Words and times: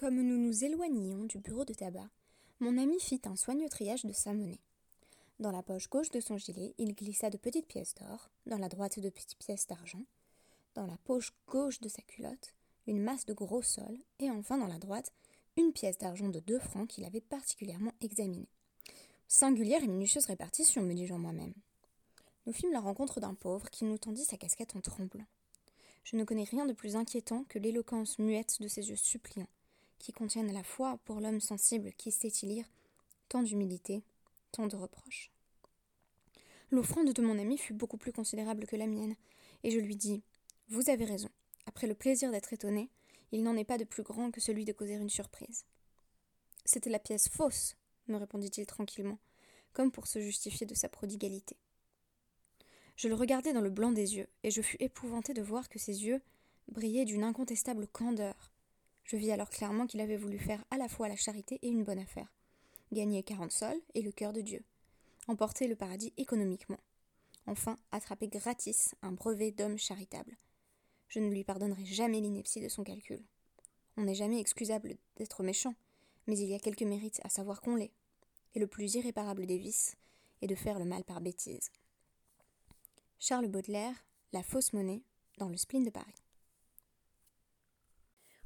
Comme 0.00 0.22
nous 0.22 0.38
nous 0.38 0.64
éloignions 0.64 1.26
du 1.26 1.36
bureau 1.36 1.66
de 1.66 1.74
tabac, 1.74 2.08
mon 2.58 2.78
ami 2.78 2.98
fit 2.98 3.20
un 3.26 3.36
soigneux 3.36 3.68
triage 3.68 4.06
de 4.06 4.14
sa 4.14 4.32
monnaie. 4.32 4.62
Dans 5.40 5.52
la 5.52 5.62
poche 5.62 5.90
gauche 5.90 6.08
de 6.08 6.20
son 6.20 6.38
gilet, 6.38 6.72
il 6.78 6.94
glissa 6.94 7.28
de 7.28 7.36
petites 7.36 7.66
pièces 7.66 7.94
d'or, 7.96 8.30
dans 8.46 8.56
la 8.56 8.70
droite 8.70 8.98
de 8.98 9.10
petites 9.10 9.36
pièces 9.36 9.66
d'argent, 9.66 10.02
dans 10.74 10.86
la 10.86 10.96
poche 11.04 11.34
gauche 11.48 11.80
de 11.80 11.90
sa 11.90 12.00
culotte, 12.00 12.54
une 12.86 13.02
masse 13.02 13.26
de 13.26 13.34
gros 13.34 13.60
sol, 13.60 13.94
et 14.20 14.30
enfin 14.30 14.56
dans 14.56 14.68
la 14.68 14.78
droite, 14.78 15.12
une 15.58 15.74
pièce 15.74 15.98
d'argent 15.98 16.30
de 16.30 16.40
deux 16.40 16.60
francs 16.60 16.88
qu'il 16.88 17.04
avait 17.04 17.20
particulièrement 17.20 17.92
examinée. 18.00 18.48
Singulière 19.28 19.84
et 19.84 19.88
minutieuse 19.88 20.24
répartition, 20.24 20.80
me 20.80 20.94
dis-je 20.94 21.12
en 21.12 21.18
moi-même. 21.18 21.52
Nous 22.46 22.54
fîmes 22.54 22.72
la 22.72 22.80
rencontre 22.80 23.20
d'un 23.20 23.34
pauvre 23.34 23.68
qui 23.68 23.84
nous 23.84 23.98
tendit 23.98 24.24
sa 24.24 24.38
casquette 24.38 24.76
en 24.76 24.80
tremblant. 24.80 25.26
Je 26.04 26.16
ne 26.16 26.24
connais 26.24 26.44
rien 26.44 26.64
de 26.64 26.72
plus 26.72 26.96
inquiétant 26.96 27.44
que 27.50 27.58
l'éloquence 27.58 28.18
muette 28.18 28.62
de 28.62 28.66
ses 28.66 28.88
yeux 28.88 28.96
suppliants, 28.96 29.46
qui 30.00 30.12
contiennent 30.12 30.50
à 30.50 30.54
la 30.54 30.64
fois, 30.64 30.98
pour 31.04 31.20
l'homme 31.20 31.40
sensible 31.40 31.92
qui 31.92 32.10
sait 32.10 32.32
y 32.42 32.46
lire, 32.46 32.64
tant 33.28 33.42
d'humilité, 33.42 34.02
tant 34.50 34.66
de 34.66 34.74
reproches. 34.74 35.30
L'offrande 36.70 37.12
de 37.12 37.22
mon 37.22 37.38
ami 37.38 37.58
fut 37.58 37.74
beaucoup 37.74 37.98
plus 37.98 38.12
considérable 38.12 38.66
que 38.66 38.76
la 38.76 38.86
mienne, 38.86 39.14
et 39.62 39.70
je 39.70 39.78
lui 39.78 39.96
dis 39.96 40.22
Vous 40.68 40.90
avez 40.90 41.04
raison. 41.04 41.28
Après 41.66 41.86
le 41.86 41.94
plaisir 41.94 42.32
d'être 42.32 42.52
étonné, 42.52 42.90
il 43.30 43.42
n'en 43.42 43.56
est 43.56 43.64
pas 43.64 43.78
de 43.78 43.84
plus 43.84 44.02
grand 44.02 44.30
que 44.30 44.40
celui 44.40 44.64
de 44.64 44.72
causer 44.72 44.94
une 44.94 45.10
surprise. 45.10 45.64
C'était 46.64 46.90
la 46.90 46.98
pièce 46.98 47.28
fausse, 47.28 47.76
me 48.08 48.16
répondit-il 48.16 48.66
tranquillement, 48.66 49.18
comme 49.72 49.92
pour 49.92 50.06
se 50.06 50.20
justifier 50.20 50.66
de 50.66 50.74
sa 50.74 50.88
prodigalité. 50.88 51.56
Je 52.96 53.08
le 53.08 53.14
regardai 53.14 53.52
dans 53.52 53.60
le 53.60 53.70
blanc 53.70 53.92
des 53.92 54.16
yeux, 54.16 54.28
et 54.42 54.50
je 54.50 54.62
fus 54.62 54.76
épouvanté 54.80 55.34
de 55.34 55.42
voir 55.42 55.68
que 55.68 55.78
ses 55.78 56.04
yeux 56.04 56.20
brillaient 56.68 57.04
d'une 57.04 57.24
incontestable 57.24 57.86
candeur, 57.88 58.52
je 59.04 59.16
vis 59.16 59.32
alors 59.32 59.50
clairement 59.50 59.86
qu'il 59.86 60.00
avait 60.00 60.16
voulu 60.16 60.38
faire 60.38 60.64
à 60.70 60.78
la 60.78 60.88
fois 60.88 61.08
la 61.08 61.16
charité 61.16 61.58
et 61.62 61.68
une 61.68 61.84
bonne 61.84 61.98
affaire. 61.98 62.32
Gagner 62.92 63.22
quarante 63.22 63.52
sols 63.52 63.80
et 63.94 64.02
le 64.02 64.12
cœur 64.12 64.32
de 64.32 64.40
Dieu. 64.40 64.64
Emporter 65.28 65.68
le 65.68 65.76
paradis 65.76 66.12
économiquement. 66.16 66.80
Enfin, 67.46 67.76
attraper 67.92 68.28
gratis 68.28 68.94
un 69.02 69.12
brevet 69.12 69.50
d'homme 69.50 69.78
charitable. 69.78 70.36
Je 71.08 71.18
ne 71.18 71.28
lui 71.28 71.44
pardonnerai 71.44 71.84
jamais 71.84 72.20
l'ineptie 72.20 72.60
de 72.60 72.68
son 72.68 72.84
calcul. 72.84 73.22
On 73.96 74.02
n'est 74.02 74.14
jamais 74.14 74.40
excusable 74.40 74.96
d'être 75.16 75.42
méchant, 75.42 75.74
mais 76.26 76.38
il 76.38 76.48
y 76.48 76.54
a 76.54 76.60
quelques 76.60 76.82
mérites 76.82 77.20
à 77.24 77.28
savoir 77.28 77.60
qu'on 77.60 77.76
l'est. 77.76 77.92
Et 78.54 78.60
le 78.60 78.66
plus 78.66 78.94
irréparable 78.94 79.46
des 79.46 79.58
vices 79.58 79.96
est 80.42 80.46
de 80.46 80.54
faire 80.54 80.78
le 80.78 80.84
mal 80.84 81.04
par 81.04 81.20
bêtise. 81.20 81.70
Charles 83.18 83.48
Baudelaire, 83.48 84.04
La 84.32 84.42
fausse 84.42 84.72
monnaie, 84.72 85.02
dans 85.38 85.48
le 85.48 85.56
spleen 85.56 85.84
de 85.84 85.90
Paris. 85.90 86.14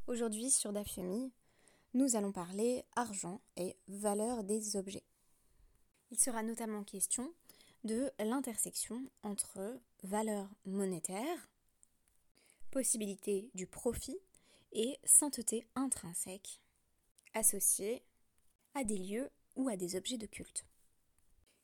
Aujourd'hui 0.06 0.50
sur 0.50 0.70
Dafyomi, 0.70 1.33
nous 1.94 2.14
allons 2.14 2.30
parler 2.30 2.84
argent 2.94 3.41
et 3.56 3.74
valeur 3.88 4.44
des 4.44 4.77
objets. 4.77 5.06
Il 6.10 6.20
sera 6.20 6.42
notamment 6.42 6.84
question 6.84 7.33
de 7.84 8.12
l'intersection 8.19 9.02
entre 9.22 9.80
valeur 10.02 10.50
monétaire, 10.66 11.48
possibilité 12.70 13.50
du 13.55 13.66
profit 13.66 14.19
et 14.72 14.98
sainteté 15.05 15.66
intrinsèque 15.75 16.60
associée 17.32 18.05
à 18.75 18.84
des 18.84 18.98
lieux 18.98 19.30
ou 19.56 19.70
à 19.70 19.77
des 19.77 19.97
objets 19.97 20.19
de 20.19 20.27
culte. 20.27 20.66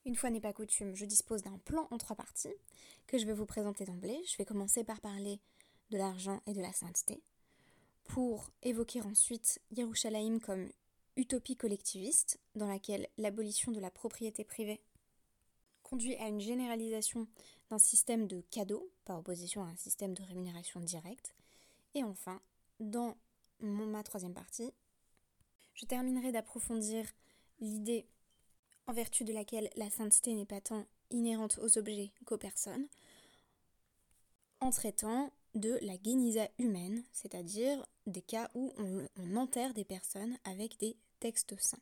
Une 0.07 0.17
fois 0.17 0.31
n'est 0.31 0.41
pas 0.41 0.55
coutume, 0.55 0.95
je 0.95 1.05
dispose 1.05 1.43
d'un 1.43 1.59
plan 1.59 1.89
en 1.91 1.99
trois 1.99 2.17
parties 2.17 2.49
que 3.07 3.19
je 3.19 3.27
vais 3.27 3.35
vous 3.35 3.45
présenter 3.45 3.85
d'emblée. 3.85 4.19
Je 4.25 4.39
vais 4.39 4.47
commencer 4.47 4.83
par 4.83 5.03
parler 5.03 5.41
de 5.91 5.99
l'argent 5.99 6.41
et 6.47 6.55
de 6.55 6.63
la 6.63 6.73
sainteté 6.73 7.23
pour 8.13 8.51
évoquer 8.63 9.01
ensuite 9.03 9.61
Yerushalayim 9.71 10.41
comme 10.41 10.69
utopie 11.17 11.57
collectiviste, 11.57 12.41
dans 12.57 12.67
laquelle 12.67 13.09
l'abolition 13.19 13.71
de 13.71 13.79
la 13.79 13.91
propriété 13.91 14.43
privée 14.43 14.81
conduit 15.85 16.17
à 16.17 16.27
une 16.27 16.41
généralisation 16.41 17.29
d'un 17.69 17.79
système 17.79 18.27
de 18.27 18.41
cadeaux, 18.51 18.91
par 19.05 19.19
opposition 19.19 19.63
à 19.63 19.69
un 19.69 19.77
système 19.77 20.15
de 20.15 20.25
rémunération 20.25 20.81
directe. 20.81 21.37
Et 21.95 22.03
enfin, 22.03 22.41
dans 22.81 23.17
ma 23.61 24.03
troisième 24.03 24.35
partie, 24.35 24.73
je 25.75 25.87
terminerai 25.87 26.33
d'approfondir 26.33 27.07
l'idée 27.61 28.07
en 28.89 28.93
vertu 28.93 29.23
de 29.23 29.33
laquelle 29.33 29.71
la 29.77 29.89
sainteté 29.89 30.35
n'est 30.35 30.47
pas 30.47 30.61
tant 30.61 30.85
inhérente 31.11 31.61
aux 31.63 31.79
objets 31.79 32.11
qu'aux 32.25 32.39
personnes, 32.39 32.89
en 34.61 34.71
traitant 34.71 35.33
de 35.55 35.79
la 35.83 35.97
guénisa 35.97 36.49
humaine, 36.59 37.03
c'est-à-dire 37.13 37.85
des 38.07 38.23
cas 38.23 38.51
où 38.55 38.73
on, 38.79 39.37
enterre 39.37 39.75
des 39.75 39.85
personnes 39.85 40.37
avec 40.45 40.79
des 40.79 40.97
textes 41.19 41.59
saints. 41.61 41.79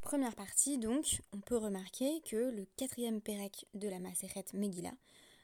Première 0.00 0.34
partie, 0.34 0.78
donc, 0.78 1.22
on 1.32 1.40
peut 1.40 1.56
remarquer 1.56 2.20
que 2.22 2.36
le 2.36 2.66
quatrième 2.76 3.20
pérec 3.20 3.66
de 3.74 3.88
la 3.88 3.98
Maseret 3.98 4.44
Megillah 4.52 4.94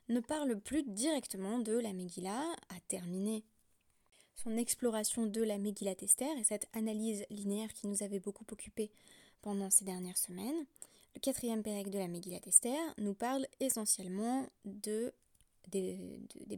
ne 0.08 0.20
parle 0.20 0.60
plus 0.60 0.82
directement 0.82 1.58
de 1.58 1.72
la 1.72 1.92
Megillah, 1.92 2.44
a 2.68 2.80
terminé 2.88 3.44
son 4.34 4.56
exploration 4.56 5.26
de 5.26 5.42
la 5.42 5.58
Megillah 5.58 5.94
Tester 5.94 6.30
et 6.38 6.44
cette 6.44 6.68
analyse 6.72 7.24
linéaire 7.30 7.72
qui 7.72 7.86
nous 7.86 8.02
avait 8.02 8.20
beaucoup 8.20 8.44
occupé 8.50 8.90
pendant 9.42 9.70
ces 9.70 9.84
dernières 9.84 10.18
semaines. 10.18 10.66
Le 11.14 11.20
quatrième 11.20 11.62
pérec 11.62 11.90
de 11.90 11.98
la 11.98 12.08
Megillah 12.08 12.40
Tester 12.40 12.76
nous 12.98 13.14
parle 13.14 13.46
essentiellement 13.60 14.46
de 14.64 15.12
des, 15.70 15.98
des. 16.46 16.56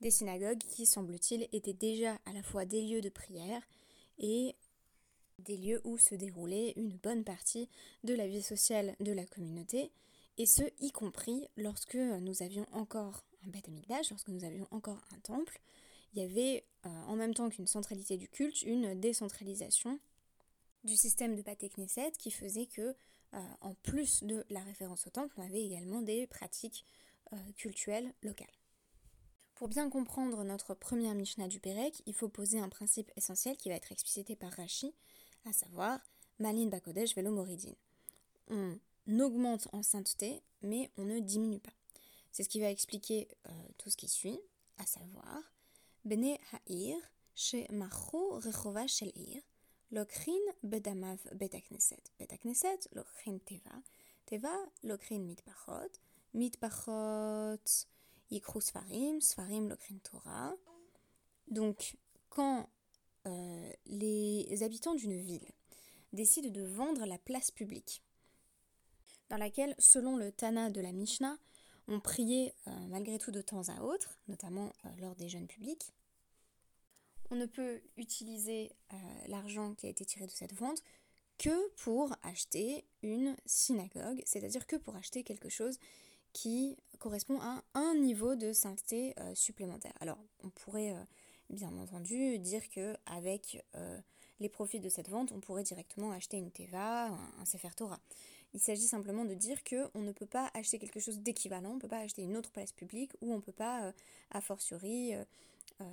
Des 0.00 0.10
synagogues 0.10 0.58
qui, 0.58 0.86
semble-t-il, 0.86 1.48
étaient 1.52 1.72
déjà 1.72 2.18
à 2.26 2.32
la 2.32 2.42
fois 2.42 2.64
des 2.64 2.82
lieux 2.82 3.00
de 3.00 3.08
prière 3.08 3.62
et 4.18 4.54
des 5.38 5.56
lieux 5.56 5.80
où 5.84 5.98
se 5.98 6.14
déroulait 6.14 6.72
une 6.76 6.96
bonne 6.96 7.24
partie 7.24 7.68
de 8.02 8.14
la 8.14 8.26
vie 8.26 8.42
sociale 8.42 8.96
de 9.00 9.12
la 9.12 9.24
communauté, 9.24 9.90
et 10.36 10.46
ce, 10.46 10.62
y 10.80 10.90
compris 10.90 11.46
lorsque 11.56 11.94
nous 11.94 12.42
avions 12.42 12.66
encore 12.72 13.24
un 13.46 13.50
Beth 13.50 13.68
lorsque 14.10 14.28
nous 14.28 14.44
avions 14.44 14.66
encore 14.70 15.00
un 15.14 15.20
temple, 15.20 15.60
il 16.12 16.22
y 16.22 16.24
avait, 16.24 16.64
euh, 16.86 16.88
en 17.06 17.16
même 17.16 17.34
temps 17.34 17.48
qu'une 17.50 17.66
centralité 17.66 18.16
du 18.16 18.28
culte, 18.28 18.62
une 18.62 18.98
décentralisation 18.98 19.98
du 20.82 20.96
système 20.96 21.36
de 21.36 21.42
Beth 21.42 21.64
Knesset 21.76 22.12
qui 22.18 22.30
faisait 22.30 22.66
que, 22.66 22.94
euh, 23.34 23.38
en 23.60 23.74
plus 23.74 24.22
de 24.22 24.44
la 24.50 24.60
référence 24.60 25.06
au 25.06 25.10
temple, 25.10 25.34
on 25.36 25.42
avait 25.42 25.64
également 25.64 26.02
des 26.02 26.26
pratiques 26.26 26.84
euh, 27.32 27.52
culturelle 27.56 28.12
locale. 28.22 28.46
Pour 29.54 29.68
bien 29.68 29.88
comprendre 29.88 30.42
notre 30.42 30.74
première 30.74 31.14
Mishnah 31.14 31.48
du 31.48 31.60
Pérec, 31.60 32.02
il 32.06 32.14
faut 32.14 32.28
poser 32.28 32.58
un 32.58 32.68
principe 32.68 33.10
essentiel 33.16 33.56
qui 33.56 33.68
va 33.68 33.76
être 33.76 33.92
explicité 33.92 34.34
par 34.34 34.52
Rashi, 34.52 34.94
à 35.44 35.52
savoir 35.52 36.00
Malin 36.38 36.66
Bakodesh 36.66 37.14
Velo 37.14 37.30
Moridin. 37.30 37.74
On 38.48 38.78
augmente 39.20 39.68
en 39.72 39.82
sainteté, 39.82 40.42
mais 40.62 40.90
on 40.96 41.04
ne 41.04 41.20
diminue 41.20 41.60
pas. 41.60 41.72
C'est 42.32 42.42
ce 42.42 42.48
qui 42.48 42.60
va 42.60 42.70
expliquer 42.70 43.28
euh, 43.48 43.50
tout 43.78 43.90
ce 43.90 43.96
qui 43.96 44.08
suit, 44.08 44.40
à 44.78 44.86
savoir 44.86 45.40
Bene 46.04 46.36
Ha'ir, 46.52 46.96
She 47.36 47.68
Macho 47.70 48.40
Rechova 48.40 48.86
Shel 48.86 49.12
Ir, 49.14 49.40
Lokrin 49.92 50.32
Bedamav 50.64 51.18
Betakneset. 51.32 52.02
Betakneset, 52.18 52.88
Lokrin 52.92 53.38
Teva, 53.38 53.82
Teva, 54.26 54.54
Lokrin 54.82 55.20
Mitbachot, 56.34 57.86
yikru 58.30 58.60
sfarim, 58.60 59.20
sfarim 59.20 59.68
lokrin 59.68 59.98
Torah. 60.02 60.54
Donc, 61.48 61.96
quand 62.28 62.68
euh, 63.26 63.72
les 63.86 64.62
habitants 64.62 64.94
d'une 64.94 65.16
ville 65.16 65.46
décident 66.12 66.50
de 66.50 66.62
vendre 66.62 67.06
la 67.06 67.18
place 67.18 67.50
publique, 67.50 68.02
dans 69.30 69.36
laquelle, 69.36 69.74
selon 69.78 70.16
le 70.16 70.32
Tana 70.32 70.70
de 70.70 70.80
la 70.80 70.92
Mishnah, 70.92 71.38
on 71.86 72.00
priait 72.00 72.54
euh, 72.66 72.70
malgré 72.88 73.18
tout 73.18 73.30
de 73.30 73.40
temps 73.40 73.68
à 73.68 73.80
autre, 73.82 74.18
notamment 74.26 74.72
euh, 74.84 74.88
lors 74.98 75.14
des 75.14 75.28
jeûnes 75.28 75.46
publics, 75.46 75.92
on 77.30 77.36
ne 77.36 77.46
peut 77.46 77.80
utiliser 77.96 78.70
l'argent 79.28 79.74
qui 79.74 79.86
a 79.86 79.88
été 79.88 80.04
tiré 80.04 80.26
de 80.26 80.30
cette 80.30 80.52
vente 80.52 80.82
que 81.38 81.70
pour 81.76 82.14
acheter 82.22 82.84
une 83.02 83.34
synagogue, 83.46 84.22
c'est-à-dire 84.26 84.66
que 84.66 84.76
pour 84.76 84.94
acheter 84.94 85.24
quelque 85.24 85.48
chose 85.48 85.78
qui 86.34 86.76
correspond 86.98 87.40
à 87.40 87.62
un 87.74 87.94
niveau 87.94 88.34
de 88.34 88.52
sainteté 88.52 89.14
euh, 89.20 89.34
supplémentaire. 89.34 89.94
Alors, 90.00 90.18
on 90.42 90.50
pourrait 90.50 90.90
euh, 90.90 91.04
bien 91.48 91.74
entendu 91.78 92.38
dire 92.38 92.68
que 92.68 92.96
avec 93.06 93.64
euh, 93.76 93.98
les 94.40 94.48
profits 94.48 94.80
de 94.80 94.88
cette 94.88 95.08
vente, 95.08 95.32
on 95.32 95.40
pourrait 95.40 95.62
directement 95.62 96.10
acheter 96.10 96.36
une 96.36 96.50
Teva, 96.50 97.06
un, 97.06 97.44
Sefer 97.44 97.70
Torah. 97.76 98.00
Il 98.52 98.60
s'agit 98.60 98.86
simplement 98.86 99.24
de 99.24 99.34
dire 99.34 99.62
que 99.64 99.88
on 99.94 100.00
ne 100.00 100.12
peut 100.12 100.26
pas 100.26 100.50
acheter 100.54 100.78
quelque 100.78 101.00
chose 101.00 101.20
d'équivalent, 101.20 101.70
on 101.70 101.74
ne 101.74 101.80
peut 101.80 101.88
pas 101.88 102.00
acheter 102.00 102.22
une 102.22 102.36
autre 102.36 102.50
place 102.50 102.72
publique 102.72 103.12
ou 103.20 103.32
on 103.32 103.36
ne 103.36 103.42
peut 103.42 103.52
pas, 103.52 103.92
a 104.30 104.40
fortiori, 104.40 105.12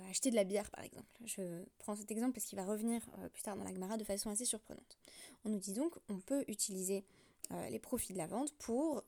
acheter 0.08 0.30
de 0.30 0.36
la 0.36 0.44
bière 0.44 0.70
par 0.70 0.84
exemple. 0.84 1.08
Je 1.24 1.64
prends 1.78 1.96
cet 1.96 2.12
exemple 2.12 2.34
parce 2.34 2.46
qu'il 2.46 2.56
va 2.56 2.64
revenir 2.64 3.00
plus 3.32 3.42
tard 3.42 3.56
dans 3.56 3.64
la 3.64 3.72
Gemara 3.72 3.96
de 3.96 4.04
façon 4.04 4.30
assez 4.30 4.44
surprenante. 4.44 4.96
On 5.44 5.48
nous 5.48 5.58
dit 5.58 5.72
donc 5.72 5.92
on 6.08 6.20
peut 6.20 6.44
utiliser 6.46 7.04
les 7.68 7.80
profits 7.80 8.12
de 8.12 8.18
la 8.18 8.28
vente 8.28 8.54
pour 8.58 9.02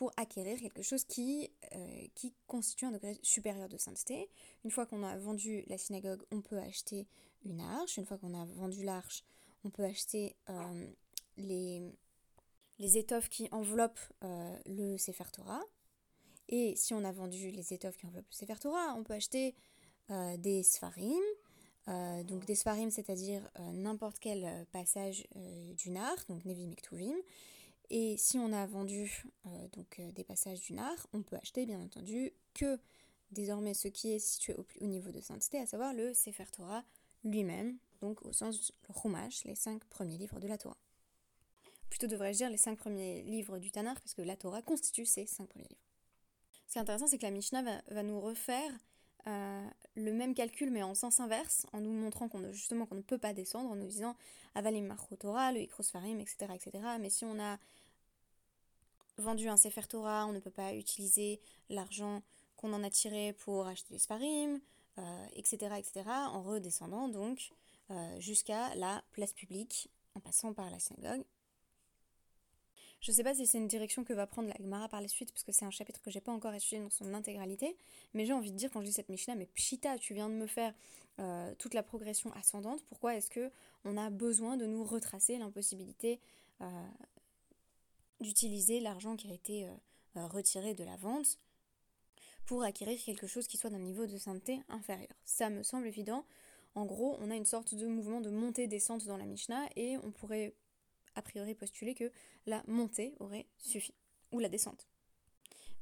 pour 0.00 0.14
acquérir 0.16 0.58
quelque 0.58 0.80
chose 0.80 1.04
qui, 1.04 1.50
euh, 1.74 2.06
qui 2.14 2.32
constitue 2.46 2.86
un 2.86 2.92
degré 2.92 3.18
supérieur 3.22 3.68
de 3.68 3.76
sainteté. 3.76 4.30
Une 4.64 4.70
fois 4.70 4.86
qu'on 4.86 5.02
a 5.02 5.18
vendu 5.18 5.62
la 5.66 5.76
synagogue, 5.76 6.22
on 6.30 6.40
peut 6.40 6.56
acheter 6.56 7.06
une 7.44 7.60
arche. 7.60 7.98
Une 7.98 8.06
fois 8.06 8.16
qu'on 8.16 8.32
a 8.32 8.46
vendu 8.46 8.82
l'arche, 8.82 9.24
on 9.62 9.68
peut 9.68 9.84
acheter 9.84 10.36
euh, 10.48 10.86
les, 11.36 11.82
les 12.78 12.96
étoffes 12.96 13.28
qui 13.28 13.46
enveloppent 13.52 14.00
euh, 14.24 14.56
le 14.64 14.96
Sefer 14.96 15.30
Torah. 15.34 15.60
Et 16.48 16.76
si 16.76 16.94
on 16.94 17.04
a 17.04 17.12
vendu 17.12 17.50
les 17.50 17.74
étoffes 17.74 17.98
qui 17.98 18.06
enveloppent 18.06 18.30
le 18.30 18.34
Sefer 18.34 18.58
Torah, 18.58 18.94
on 18.96 19.04
peut 19.04 19.12
acheter 19.12 19.54
des 20.38 20.62
Sfarim. 20.62 21.22
donc 22.24 22.46
des 22.46 22.54
Sfarim, 22.54 22.90
c'est-à-dire 22.90 23.48
n'importe 23.74 24.18
quel 24.18 24.66
passage 24.72 25.28
du 25.76 25.90
Nar, 25.90 26.16
donc 26.28 26.44
Nevi 26.46 26.66
Mektuvim. 26.66 27.14
Et 27.90 28.16
si 28.16 28.38
on 28.38 28.52
a 28.52 28.66
vendu 28.66 29.26
euh, 29.46 29.68
donc, 29.72 29.98
euh, 29.98 30.12
des 30.12 30.24
passages 30.24 30.60
du 30.60 30.72
Nar, 30.72 30.94
on 31.12 31.22
peut 31.22 31.36
acheter 31.36 31.66
bien 31.66 31.80
entendu 31.80 32.32
que 32.54 32.78
désormais 33.32 33.74
ce 33.74 33.88
qui 33.88 34.12
est 34.12 34.20
situé 34.20 34.54
au, 34.54 34.64
au 34.80 34.86
niveau 34.86 35.10
de 35.10 35.20
sainteté, 35.20 35.58
à 35.58 35.66
savoir 35.66 35.92
le 35.92 36.14
Sefer 36.14 36.46
Torah 36.52 36.84
lui-même, 37.24 37.78
donc 38.00 38.24
au 38.24 38.32
sens 38.32 38.72
le 38.88 38.94
Chumash, 38.94 39.44
les 39.44 39.56
cinq 39.56 39.84
premiers 39.86 40.18
livres 40.18 40.38
de 40.38 40.46
la 40.46 40.56
Torah. 40.56 40.78
Plutôt 41.90 42.06
devrais-je 42.06 42.38
dire 42.38 42.50
les 42.50 42.56
cinq 42.56 42.78
premiers 42.78 43.22
livres 43.22 43.58
du 43.58 43.72
Tanakh, 43.72 43.98
parce 44.00 44.14
que 44.14 44.22
la 44.22 44.36
Torah 44.36 44.62
constitue 44.62 45.04
ces 45.04 45.26
cinq 45.26 45.48
premiers 45.48 45.66
livres. 45.68 45.82
Ce 46.68 46.72
qui 46.72 46.78
est 46.78 46.82
intéressant, 46.82 47.08
c'est 47.08 47.18
que 47.18 47.24
la 47.24 47.32
Mishnah 47.32 47.82
va, 47.88 48.02
nous 48.04 48.20
refaire 48.20 48.70
euh, 49.26 49.68
le 49.94 50.12
même 50.12 50.34
calcul, 50.34 50.70
mais 50.70 50.82
en 50.82 50.94
sens 50.94 51.20
inverse, 51.20 51.66
en 51.72 51.80
nous 51.80 51.92
montrant 51.92 52.28
qu'on 52.28 52.52
justement 52.52 52.86
qu'on 52.86 52.94
ne 52.94 53.02
peut 53.02 53.18
pas 53.18 53.32
descendre, 53.32 53.70
en 53.70 53.76
nous 53.76 53.86
disant 53.86 54.16
Avalim 54.54 54.94
Torah, 55.18 55.52
le 55.52 55.60
Ikrosfarim, 55.60 56.20
etc., 56.20 56.52
etc. 56.54 56.84
Mais 57.00 57.10
si 57.10 57.24
on 57.24 57.40
a 57.40 57.58
vendu 59.18 59.48
un 59.48 59.56
Sefer 59.56 59.82
Torah, 59.88 60.26
on 60.26 60.32
ne 60.32 60.40
peut 60.40 60.50
pas 60.50 60.74
utiliser 60.74 61.40
l'argent 61.68 62.22
qu'on 62.56 62.72
en 62.72 62.82
a 62.84 62.90
tiré 62.90 63.32
pour 63.32 63.66
acheter 63.66 63.94
des 63.94 63.98
Sfarim, 63.98 64.60
etc., 65.34 65.58
euh, 65.70 65.76
etc., 65.76 66.02
en 66.06 66.42
redescendant 66.42 67.08
donc 67.08 67.52
euh, 67.90 68.20
jusqu'à 68.20 68.74
la 68.74 69.02
place 69.12 69.32
publique, 69.32 69.90
en 70.14 70.20
passant 70.20 70.52
par 70.52 70.70
la 70.70 70.78
synagogue. 70.78 71.24
Je 73.00 73.10
ne 73.10 73.16
sais 73.16 73.24
pas 73.24 73.34
si 73.34 73.46
c'est 73.46 73.58
une 73.58 73.68
direction 73.68 74.04
que 74.04 74.12
va 74.12 74.26
prendre 74.26 74.48
la 74.48 74.56
Gemara 74.60 74.88
par 74.88 75.00
la 75.00 75.08
suite, 75.08 75.32
parce 75.32 75.42
que 75.42 75.52
c'est 75.52 75.64
un 75.64 75.70
chapitre 75.70 76.02
que 76.02 76.10
j'ai 76.10 76.20
pas 76.20 76.32
encore 76.32 76.52
étudié 76.52 76.80
dans 76.80 76.90
son 76.90 77.14
intégralité, 77.14 77.76
mais 78.12 78.26
j'ai 78.26 78.34
envie 78.34 78.52
de 78.52 78.56
dire 78.56 78.70
quand 78.70 78.80
je 78.80 78.86
dis 78.86 78.92
cette 78.92 79.08
Mishnah, 79.08 79.36
mais 79.36 79.46
Pshita, 79.46 79.98
tu 79.98 80.12
viens 80.12 80.28
de 80.28 80.34
me 80.34 80.46
faire 80.46 80.74
euh, 81.18 81.54
toute 81.58 81.72
la 81.72 81.82
progression 81.82 82.30
ascendante, 82.34 82.84
pourquoi 82.88 83.16
est-ce 83.16 83.30
que 83.30 83.50
on 83.84 83.96
a 83.96 84.10
besoin 84.10 84.58
de 84.58 84.66
nous 84.66 84.84
retracer 84.84 85.38
l'impossibilité 85.38 86.20
d'utiliser 88.20 88.80
l'argent 88.80 89.16
qui 89.16 89.30
a 89.30 89.34
été 89.34 89.64
euh, 89.64 89.72
euh, 90.16 90.26
retiré 90.26 90.74
de 90.74 90.84
la 90.84 90.96
vente 90.96 91.38
pour 92.44 92.62
acquérir 92.62 93.02
quelque 93.02 93.26
chose 93.26 93.46
qui 93.46 93.56
soit 93.56 93.70
d'un 93.70 93.78
niveau 93.78 94.06
de 94.06 94.18
sainteté 94.18 94.60
inférieur? 94.68 95.08
Ça 95.24 95.48
me 95.48 95.62
semble 95.62 95.86
évident. 95.86 96.26
En 96.74 96.84
gros, 96.84 97.16
on 97.20 97.30
a 97.30 97.34
une 97.34 97.46
sorte 97.46 97.74
de 97.74 97.86
mouvement 97.86 98.20
de 98.20 98.28
montée-descente 98.28 99.06
dans 99.06 99.16
la 99.16 99.24
Mishnah 99.24 99.70
et 99.74 99.96
on 99.98 100.10
pourrait 100.10 100.54
a 101.14 101.22
priori 101.22 101.54
postuler 101.54 101.94
que 101.94 102.10
la 102.46 102.62
montée 102.66 103.14
aurait 103.20 103.46
suffi, 103.58 103.94
ou 104.32 104.38
la 104.38 104.48
descente. 104.48 104.88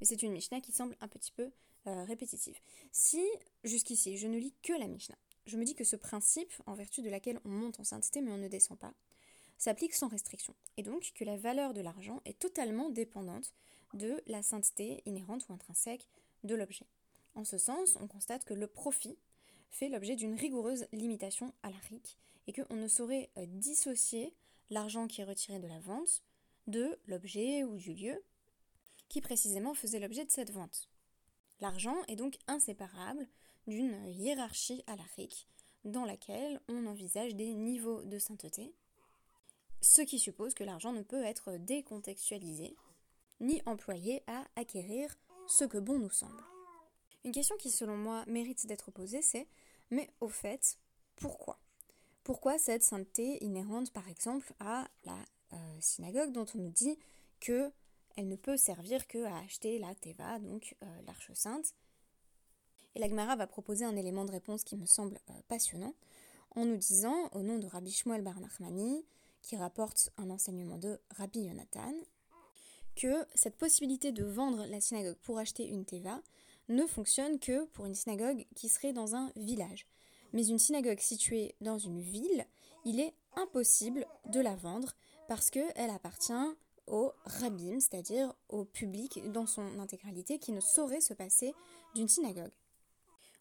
Mais 0.00 0.06
c'est 0.06 0.22
une 0.22 0.32
Mishnah 0.32 0.60
qui 0.60 0.72
semble 0.72 0.96
un 1.00 1.08
petit 1.08 1.32
peu 1.32 1.50
euh, 1.86 2.04
répétitive. 2.04 2.58
Si, 2.92 3.24
jusqu'ici, 3.64 4.16
je 4.16 4.26
ne 4.26 4.38
lis 4.38 4.54
que 4.62 4.72
la 4.72 4.86
Mishnah, 4.86 5.18
je 5.46 5.56
me 5.56 5.64
dis 5.64 5.74
que 5.74 5.84
ce 5.84 5.96
principe, 5.96 6.52
en 6.66 6.74
vertu 6.74 7.02
de 7.02 7.10
laquelle 7.10 7.40
on 7.44 7.48
monte 7.48 7.80
en 7.80 7.84
sainteté 7.84 8.20
mais 8.20 8.30
on 8.30 8.38
ne 8.38 8.48
descend 8.48 8.78
pas, 8.78 8.92
s'applique 9.56 9.94
sans 9.94 10.08
restriction, 10.08 10.54
et 10.76 10.82
donc 10.82 11.12
que 11.14 11.24
la 11.24 11.36
valeur 11.36 11.74
de 11.74 11.80
l'argent 11.80 12.20
est 12.24 12.38
totalement 12.38 12.90
dépendante 12.90 13.52
de 13.94 14.22
la 14.26 14.42
sainteté 14.42 15.02
inhérente 15.06 15.48
ou 15.48 15.52
intrinsèque 15.52 16.08
de 16.44 16.54
l'objet. 16.54 16.86
En 17.34 17.44
ce 17.44 17.58
sens, 17.58 17.96
on 18.00 18.06
constate 18.06 18.44
que 18.44 18.54
le 18.54 18.66
profit 18.66 19.18
fait 19.70 19.88
l'objet 19.88 20.16
d'une 20.16 20.34
rigoureuse 20.34 20.86
limitation 20.92 21.52
à 21.62 21.70
la 21.70 21.78
RIC, 21.88 22.18
et 22.46 22.52
qu'on 22.52 22.76
ne 22.76 22.88
saurait 22.88 23.30
euh, 23.36 23.46
dissocier 23.46 24.34
l'argent 24.70 25.06
qui 25.06 25.20
est 25.20 25.24
retiré 25.24 25.58
de 25.58 25.66
la 25.66 25.80
vente 25.80 26.22
de 26.66 26.98
l'objet 27.06 27.64
ou 27.64 27.76
du 27.76 27.94
lieu 27.94 28.22
qui 29.08 29.20
précisément 29.20 29.74
faisait 29.74 30.00
l'objet 30.00 30.24
de 30.24 30.30
cette 30.30 30.50
vente. 30.50 30.88
L'argent 31.60 31.96
est 32.08 32.16
donc 32.16 32.38
inséparable 32.46 33.26
d'une 33.66 34.06
hiérarchie 34.06 34.82
à 34.86 34.96
la 34.96 35.04
RIC 35.16 35.46
dans 35.84 36.04
laquelle 36.04 36.60
on 36.68 36.86
envisage 36.86 37.34
des 37.34 37.54
niveaux 37.54 38.02
de 38.04 38.18
sainteté 38.18 38.74
ce 39.80 40.02
qui 40.02 40.18
suppose 40.18 40.54
que 40.54 40.64
l'argent 40.64 40.92
ne 40.92 41.02
peut 41.02 41.22
être 41.22 41.56
décontextualisé 41.56 42.76
ni 43.40 43.62
employé 43.66 44.22
à 44.26 44.44
acquérir 44.56 45.16
ce 45.46 45.64
que 45.64 45.78
bon 45.78 45.98
nous 45.98 46.10
semble. 46.10 46.42
Une 47.24 47.32
question 47.32 47.56
qui 47.56 47.70
selon 47.70 47.96
moi 47.96 48.24
mérite 48.26 48.66
d'être 48.66 48.90
posée 48.90 49.22
c'est 49.22 49.46
mais 49.90 50.10
au 50.20 50.28
fait, 50.28 50.78
pourquoi? 51.16 51.58
Pourquoi 52.28 52.58
cette 52.58 52.82
sainteté 52.82 53.42
inhérente 53.42 53.90
par 53.90 54.06
exemple 54.06 54.52
à 54.60 54.86
la 55.06 55.16
euh, 55.54 55.56
synagogue 55.80 56.30
dont 56.30 56.44
on 56.54 56.58
nous 56.58 56.70
dit 56.70 56.98
que 57.40 57.72
elle 58.16 58.28
ne 58.28 58.36
peut 58.36 58.58
servir 58.58 59.06
que 59.06 59.24
à 59.24 59.38
acheter 59.38 59.78
la 59.78 59.94
teva, 59.94 60.38
donc 60.38 60.76
euh, 60.82 60.86
l'arche 61.06 61.32
sainte 61.32 61.74
Et 62.94 62.98
la 62.98 63.08
Gemara 63.08 63.34
va 63.34 63.46
proposer 63.46 63.86
un 63.86 63.96
élément 63.96 64.26
de 64.26 64.30
réponse 64.30 64.62
qui 64.62 64.76
me 64.76 64.84
semble 64.84 65.18
euh, 65.30 65.32
passionnant 65.48 65.94
en 66.54 66.66
nous 66.66 66.76
disant, 66.76 67.30
au 67.32 67.40
nom 67.40 67.56
de 67.56 67.66
Rabbi 67.66 67.90
Shmuel 67.90 68.20
Bar 68.20 68.38
Nachmani, 68.40 69.06
qui 69.40 69.56
rapporte 69.56 70.12
un 70.18 70.28
enseignement 70.28 70.76
de 70.76 71.00
Rabbi 71.16 71.40
Yonatan, 71.40 71.94
que 72.94 73.24
cette 73.34 73.56
possibilité 73.56 74.12
de 74.12 74.24
vendre 74.24 74.66
la 74.66 74.82
synagogue 74.82 75.16
pour 75.22 75.38
acheter 75.38 75.66
une 75.66 75.86
teva 75.86 76.20
ne 76.68 76.86
fonctionne 76.86 77.38
que 77.38 77.64
pour 77.68 77.86
une 77.86 77.94
synagogue 77.94 78.44
qui 78.54 78.68
serait 78.68 78.92
dans 78.92 79.14
un 79.14 79.32
village. 79.34 79.86
Mais 80.32 80.46
une 80.46 80.58
synagogue 80.58 81.00
située 81.00 81.54
dans 81.60 81.78
une 81.78 82.00
ville, 82.00 82.46
il 82.84 83.00
est 83.00 83.14
impossible 83.36 84.06
de 84.26 84.40
la 84.40 84.56
vendre 84.56 84.94
parce 85.28 85.50
qu'elle 85.50 85.90
appartient 85.90 86.32
au 86.86 87.12
rabbin, 87.24 87.80
c'est-à-dire 87.80 88.34
au 88.48 88.64
public 88.64 89.20
dans 89.32 89.46
son 89.46 89.78
intégralité 89.78 90.38
qui 90.38 90.52
ne 90.52 90.60
saurait 90.60 91.00
se 91.00 91.14
passer 91.14 91.54
d'une 91.94 92.08
synagogue. 92.08 92.52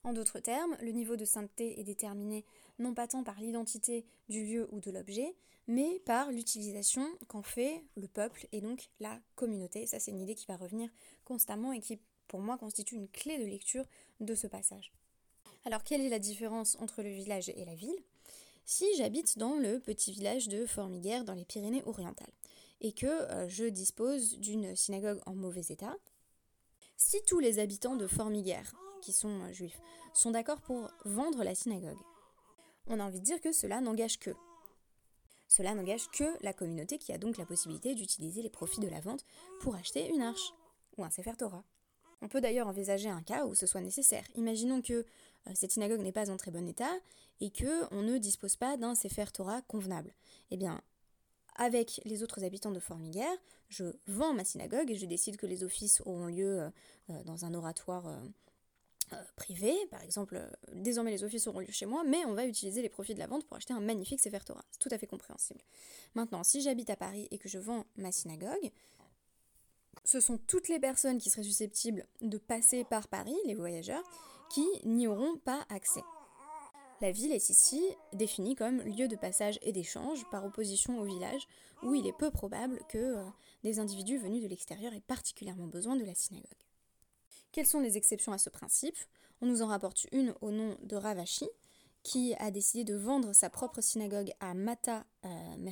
En 0.03 0.13
d'autres 0.13 0.39
termes, 0.39 0.77
le 0.81 0.91
niveau 0.91 1.15
de 1.15 1.25
sainteté 1.25 1.79
est 1.79 1.83
déterminé 1.83 2.45
non 2.79 2.93
pas 2.93 3.07
tant 3.07 3.23
par 3.23 3.39
l'identité 3.41 4.05
du 4.29 4.45
lieu 4.45 4.69
ou 4.71 4.79
de 4.79 4.91
l'objet, 4.91 5.35
mais 5.67 5.99
par 6.05 6.31
l'utilisation 6.31 7.05
qu'en 7.27 7.41
fait 7.41 7.83
le 7.95 8.07
peuple 8.07 8.47
et 8.51 8.61
donc 8.61 8.89
la 8.99 9.19
communauté. 9.35 9.85
Ça, 9.85 9.99
c'est 9.99 10.11
une 10.11 10.21
idée 10.21 10.35
qui 10.35 10.45
va 10.45 10.55
revenir 10.55 10.89
constamment 11.25 11.73
et 11.73 11.81
qui, 11.81 11.99
pour 12.27 12.39
moi, 12.39 12.57
constitue 12.57 12.95
une 12.95 13.09
clé 13.09 13.37
de 13.37 13.45
lecture 13.45 13.85
de 14.19 14.33
ce 14.33 14.47
passage. 14.47 14.93
Alors, 15.65 15.83
quelle 15.83 16.01
est 16.01 16.09
la 16.09 16.19
différence 16.19 16.77
entre 16.79 17.01
le 17.01 17.09
village 17.09 17.49
et 17.49 17.65
la 17.65 17.75
ville? 17.75 17.97
Si 18.65 18.85
j'habite 18.97 19.37
dans 19.37 19.55
le 19.55 19.79
petit 19.79 20.11
village 20.11 20.47
de 20.47 20.65
Formiguère 20.65 21.23
dans 21.23 21.33
les 21.33 21.45
Pyrénées 21.45 21.83
orientales 21.85 22.31
et 22.81 22.91
que 22.91 23.05
euh, 23.05 23.47
je 23.47 23.65
dispose 23.65 24.37
d'une 24.39 24.75
synagogue 24.75 25.21
en 25.25 25.35
mauvais 25.35 25.65
état, 25.69 25.95
si 26.97 27.21
tous 27.23 27.39
les 27.39 27.59
habitants 27.59 27.95
de 27.95 28.07
Formiguère, 28.07 28.73
qui 29.01 29.13
sont 29.13 29.41
euh, 29.43 29.53
juifs, 29.53 29.79
sont 30.13 30.31
d'accord 30.31 30.61
pour 30.61 30.89
vendre 31.05 31.43
la 31.43 31.55
synagogue, 31.55 31.99
on 32.87 32.99
a 32.99 33.03
envie 33.03 33.19
de 33.19 33.25
dire 33.25 33.41
que 33.41 33.51
cela 33.51 33.81
n'engage 33.81 34.19
que 34.19 34.31
cela 35.47 35.73
n'engage 35.73 36.09
que 36.09 36.25
la 36.43 36.53
communauté 36.53 36.97
qui 36.97 37.13
a 37.13 37.17
donc 37.17 37.37
la 37.37 37.45
possibilité 37.45 37.95
d'utiliser 37.95 38.41
les 38.41 38.49
profits 38.49 38.81
de 38.81 38.89
la 38.89 38.99
vente 38.99 39.25
pour 39.61 39.75
acheter 39.75 40.09
une 40.09 40.21
arche 40.21 40.53
ou 40.97 41.05
un 41.05 41.09
Sefer 41.09 41.37
Torah. 41.37 41.63
On 42.21 42.27
peut 42.27 42.41
d'ailleurs 42.41 42.67
envisager 42.67 43.09
un 43.09 43.21
cas 43.21 43.45
où 43.45 43.53
ce 43.53 43.67
soit 43.67 43.81
nécessaire. 43.81 44.23
Imaginons 44.35 44.81
que 44.81 44.93
euh, 44.93 45.51
cette 45.53 45.71
synagogue 45.71 46.01
n'est 46.01 46.11
pas 46.11 46.29
en 46.29 46.37
très 46.37 46.51
bon 46.51 46.67
état 46.67 46.91
et 47.41 47.51
que 47.51 47.93
on 47.93 48.01
ne 48.01 48.17
dispose 48.17 48.55
pas 48.55 48.77
d'un 48.77 48.95
Sefer 48.95 49.25
Torah 49.31 49.61
convenable. 49.63 50.13
Eh 50.49 50.57
bien, 50.57 50.81
avec 51.55 52.01
les 52.05 52.23
autres 52.23 52.43
habitants 52.43 52.71
de 52.71 52.79
Formiguère, 52.79 53.37
je 53.69 53.85
vends 54.07 54.33
ma 54.33 54.45
synagogue 54.45 54.89
et 54.89 54.95
je 54.95 55.05
décide 55.05 55.37
que 55.37 55.45
les 55.45 55.63
offices 55.63 56.01
auront 56.05 56.27
lieu 56.27 56.61
euh, 56.61 56.69
euh, 57.11 57.23
dans 57.23 57.45
un 57.45 57.53
oratoire 57.53 58.05
privé, 59.37 59.73
par 59.89 60.01
exemple, 60.01 60.37
désormais 60.73 61.11
les 61.11 61.23
offices 61.23 61.47
auront 61.47 61.61
lieu 61.61 61.71
chez 61.71 61.85
moi, 61.85 62.03
mais 62.03 62.25
on 62.25 62.33
va 62.33 62.45
utiliser 62.45 62.81
les 62.81 62.89
profits 62.89 63.13
de 63.13 63.19
la 63.19 63.27
vente 63.27 63.45
pour 63.45 63.55
acheter 63.55 63.73
un 63.73 63.79
magnifique 63.79 64.19
Sefer 64.19 64.39
Torah. 64.45 64.65
C'est 64.69 64.79
tout 64.79 64.89
à 64.91 64.97
fait 64.97 65.07
compréhensible. 65.07 65.61
Maintenant, 66.13 66.43
si 66.43 66.59
j'habite 66.61 66.89
à 66.89 66.97
Paris 66.97 67.25
et 67.31 67.37
que 67.37 67.47
je 67.47 67.57
vends 67.57 67.85
ma 67.95 68.11
synagogue, 68.11 68.69
ce 70.07 70.21
sont 70.21 70.37
toutes 70.37 70.69
les 70.69 70.79
personnes 70.79 71.17
qui 71.17 71.29
seraient 71.29 71.43
susceptibles 71.43 72.07
de 72.21 72.37
passer 72.37 72.85
par 72.85 73.09
Paris, 73.09 73.35
les 73.45 73.55
voyageurs, 73.55 74.09
qui 74.49 74.65
n'y 74.85 75.05
auront 75.05 75.37
pas 75.37 75.65
accès. 75.67 76.03
La 77.01 77.11
ville 77.11 77.33
est 77.33 77.49
ici 77.49 77.83
définie 78.13 78.55
comme 78.55 78.81
lieu 78.83 79.09
de 79.09 79.17
passage 79.17 79.59
et 79.61 79.73
d'échange 79.73 80.25
par 80.31 80.45
opposition 80.45 80.97
au 80.97 81.03
village 81.03 81.45
où 81.83 81.93
il 81.93 82.07
est 82.07 82.17
peu 82.17 82.31
probable 82.31 82.79
que 82.87 82.97
euh, 82.97 83.25
des 83.63 83.79
individus 83.79 84.17
venus 84.17 84.41
de 84.41 84.47
l'extérieur 84.47 84.93
aient 84.93 85.01
particulièrement 85.01 85.67
besoin 85.67 85.97
de 85.97 86.05
la 86.05 86.15
synagogue. 86.15 86.47
Quelles 87.51 87.67
sont 87.67 87.81
les 87.81 87.97
exceptions 87.97 88.31
à 88.31 88.37
ce 88.37 88.49
principe? 88.49 88.97
On 89.41 89.45
nous 89.45 89.61
en 89.61 89.67
rapporte 89.67 90.07
une 90.13 90.33
au 90.39 90.51
nom 90.51 90.77
de 90.83 90.95
Ravashi, 90.95 91.49
qui 92.03 92.33
a 92.39 92.49
décidé 92.49 92.85
de 92.85 92.95
vendre 92.95 93.33
sa 93.33 93.49
propre 93.49 93.81
synagogue 93.81 94.31
à 94.39 94.53
Mata 94.53 95.05
euh, 95.25 95.71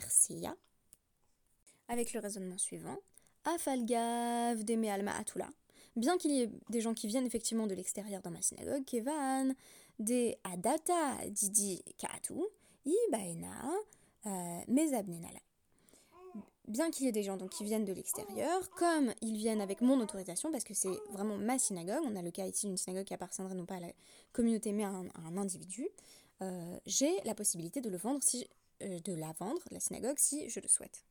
avec 1.88 2.12
le 2.12 2.20
raisonnement 2.20 2.58
suivant. 2.58 2.98
Afalgav 3.46 4.64
Deme 4.64 4.86
Alma 4.86 5.16
Atula. 5.18 5.50
Bien 5.96 6.18
qu'il 6.18 6.32
y 6.32 6.42
ait 6.42 6.50
des 6.70 6.82
gens 6.82 6.94
qui 6.94 7.08
viennent 7.08 7.26
effectivement 7.26 7.68
de 7.68 7.74
l'extérieur 7.74 8.22
dans 8.22 8.32
ma 8.32 8.42
synagogue, 8.42 8.84
Kevan, 8.86 9.56
de 10.00 10.34
Adata 10.44 11.26
Didi 11.30 11.82
Katu, 11.98 12.34
Ibaena, 12.86 13.72
euh, 14.26 14.62
Mezabnenala. 14.68 15.40
Bien 16.68 16.90
qu'il 16.90 17.06
y 17.06 17.10
ait 17.10 17.14
des 17.14 17.24
gens 17.24 17.38
donc, 17.38 17.52
qui 17.52 17.64
viennent 17.64 17.86
de 17.86 17.94
l'extérieur, 17.94 18.70
comme 18.72 19.14
ils 19.22 19.38
viennent 19.38 19.62
avec 19.62 19.82
mon 19.82 20.00
autorisation, 20.00 20.52
parce 20.52 20.64
que 20.64 20.74
c'est 20.74 20.98
vraiment 21.12 21.38
ma 21.38 21.60
synagogue, 21.60 22.02
on 22.04 22.16
a 22.16 22.24
le 22.24 22.32
cas 22.32 22.48
ici 22.48 22.66
d'une 22.66 22.78
synagogue 22.78 23.06
qui 23.06 23.14
appartiendrait 23.14 23.54
non 23.54 23.68
pas 23.68 23.76
à 23.76 23.82
la 23.82 23.92
communauté 24.34 24.72
mais 24.72 24.84
à 24.84 24.90
un, 24.90 25.38
individu, 25.38 25.88
euh, 26.42 26.80
j'ai 26.88 27.22
la 27.24 27.36
possibilité 27.36 27.82
de 27.82 27.90
le 27.90 27.98
vendre 27.98 28.22
si, 28.24 28.48
euh, 28.82 29.00
de 29.00 29.14
la 29.14 29.32
vendre, 29.34 29.62
la 29.70 29.80
synagogue, 29.80 30.18
si 30.18 30.50
je 30.50 30.60
le 30.60 30.68
souhaite. 30.68 31.06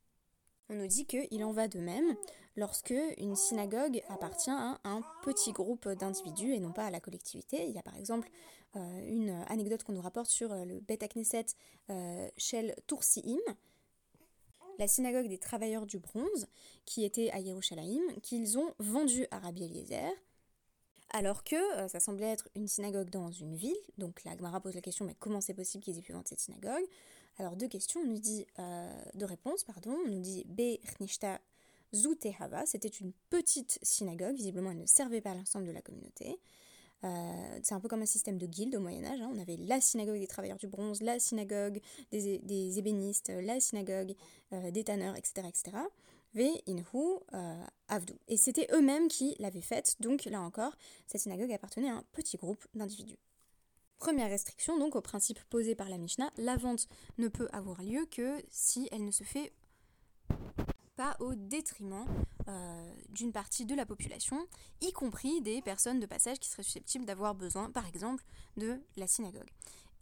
On 0.70 0.74
nous 0.76 0.86
dit 0.86 1.04
qu'il 1.04 1.44
en 1.44 1.52
va 1.52 1.68
de 1.68 1.78
même 1.78 2.16
lorsque 2.56 2.94
une 3.18 3.36
synagogue 3.36 4.02
appartient 4.08 4.50
à 4.50 4.80
un 4.84 5.02
petit 5.22 5.52
groupe 5.52 5.88
d'individus 5.88 6.54
et 6.54 6.60
non 6.60 6.72
pas 6.72 6.84
à 6.86 6.90
la 6.90 7.00
collectivité. 7.00 7.66
Il 7.66 7.74
y 7.74 7.78
a 7.78 7.82
par 7.82 7.96
exemple 7.96 8.30
euh, 8.76 9.00
une 9.06 9.30
anecdote 9.48 9.82
qu'on 9.82 9.92
nous 9.92 10.00
rapporte 10.00 10.30
sur 10.30 10.52
euh, 10.52 10.64
le 10.64 10.80
Bet 10.80 10.98
Knesset 11.14 11.46
euh, 11.90 12.28
Shel 12.38 12.74
Tursiim, 12.86 13.38
la 14.78 14.88
synagogue 14.88 15.28
des 15.28 15.38
travailleurs 15.38 15.86
du 15.86 15.98
bronze, 15.98 16.46
qui 16.86 17.04
était 17.04 17.30
à 17.30 17.40
Yerushalayim, 17.40 18.02
qu'ils 18.22 18.58
ont 18.58 18.74
vendu 18.78 19.26
à 19.30 19.40
Rabbi 19.40 19.64
Eliezer, 19.64 20.10
alors 21.10 21.44
que 21.44 21.56
ça 21.86 22.00
semblait 22.00 22.32
être 22.32 22.48
une 22.56 22.66
synagogue 22.66 23.10
dans 23.10 23.30
une 23.30 23.54
ville. 23.54 23.76
Donc 23.98 24.24
la 24.24 24.36
Gemara 24.36 24.60
pose 24.60 24.74
la 24.74 24.80
question, 24.80 25.04
mais 25.04 25.14
comment 25.20 25.40
c'est 25.40 25.54
possible 25.54 25.84
qu'ils 25.84 25.96
aient 25.96 26.02
pu 26.02 26.12
vendre 26.12 26.26
cette 26.26 26.40
synagogue? 26.40 26.82
Alors 27.38 27.56
deux 27.56 27.68
questions, 27.68 28.00
on 28.00 28.06
nous 28.06 28.18
dit, 28.18 28.46
euh, 28.58 29.04
deux 29.14 29.26
réponses, 29.26 29.64
pardon, 29.64 29.96
on 30.06 30.08
nous 30.08 30.20
dit 30.20 30.44
Zutehava, 31.94 32.66
c'était 32.66 32.88
une 32.88 33.12
petite 33.30 33.78
synagogue, 33.82 34.34
visiblement 34.34 34.72
elle 34.72 34.78
ne 34.78 34.86
servait 34.86 35.20
pas 35.20 35.30
à 35.30 35.34
l'ensemble 35.34 35.66
de 35.66 35.72
la 35.72 35.80
communauté. 35.80 36.40
Euh, 37.04 37.58
c'est 37.62 37.74
un 37.74 37.80
peu 37.80 37.88
comme 37.88 38.02
un 38.02 38.06
système 38.06 38.38
de 38.38 38.46
guilde 38.46 38.74
au 38.74 38.80
Moyen-Âge. 38.80 39.20
Hein. 39.20 39.30
On 39.32 39.38
avait 39.38 39.56
la 39.56 39.80
synagogue 39.80 40.18
des 40.18 40.26
travailleurs 40.26 40.56
du 40.56 40.66
bronze, 40.66 41.02
la 41.02 41.18
synagogue 41.18 41.80
des, 42.10 42.78
ébénistes, 42.78 43.28
la 43.28 43.60
synagogue 43.60 44.14
euh, 44.52 44.70
des 44.70 44.84
tanneurs, 44.84 45.14
etc. 45.16 45.46
etc. 45.46 45.76
Ve 46.34 46.48
inhu 46.66 46.82
avdu. 47.88 48.14
Et 48.26 48.36
c'était 48.36 48.68
eux-mêmes 48.72 49.08
qui 49.08 49.36
l'avaient 49.38 49.60
faite, 49.60 49.96
donc 50.00 50.24
là 50.24 50.40
encore, 50.40 50.76
cette 51.06 51.20
synagogue 51.20 51.52
appartenait 51.52 51.90
à 51.90 51.96
un 51.96 52.04
petit 52.12 52.36
groupe 52.38 52.66
d'individus. 52.74 53.18
Première 54.04 54.28
restriction, 54.28 54.78
donc 54.78 54.96
au 54.96 55.00
principe 55.00 55.42
posé 55.44 55.74
par 55.74 55.88
la 55.88 55.96
Mishnah, 55.96 56.30
la 56.36 56.58
vente 56.58 56.88
ne 57.16 57.28
peut 57.28 57.48
avoir 57.54 57.82
lieu 57.82 58.04
que 58.10 58.36
si 58.50 58.86
elle 58.92 59.02
ne 59.02 59.10
se 59.10 59.24
fait 59.24 59.50
pas 60.94 61.16
au 61.20 61.34
détriment 61.34 62.04
euh, 62.48 62.94
d'une 63.08 63.32
partie 63.32 63.64
de 63.64 63.74
la 63.74 63.86
population, 63.86 64.46
y 64.82 64.92
compris 64.92 65.40
des 65.40 65.62
personnes 65.62 66.00
de 66.00 66.04
passage 66.04 66.38
qui 66.38 66.50
seraient 66.50 66.64
susceptibles 66.64 67.06
d'avoir 67.06 67.34
besoin, 67.34 67.70
par 67.70 67.86
exemple, 67.86 68.22
de 68.58 68.78
la 68.98 69.06
synagogue. 69.06 69.48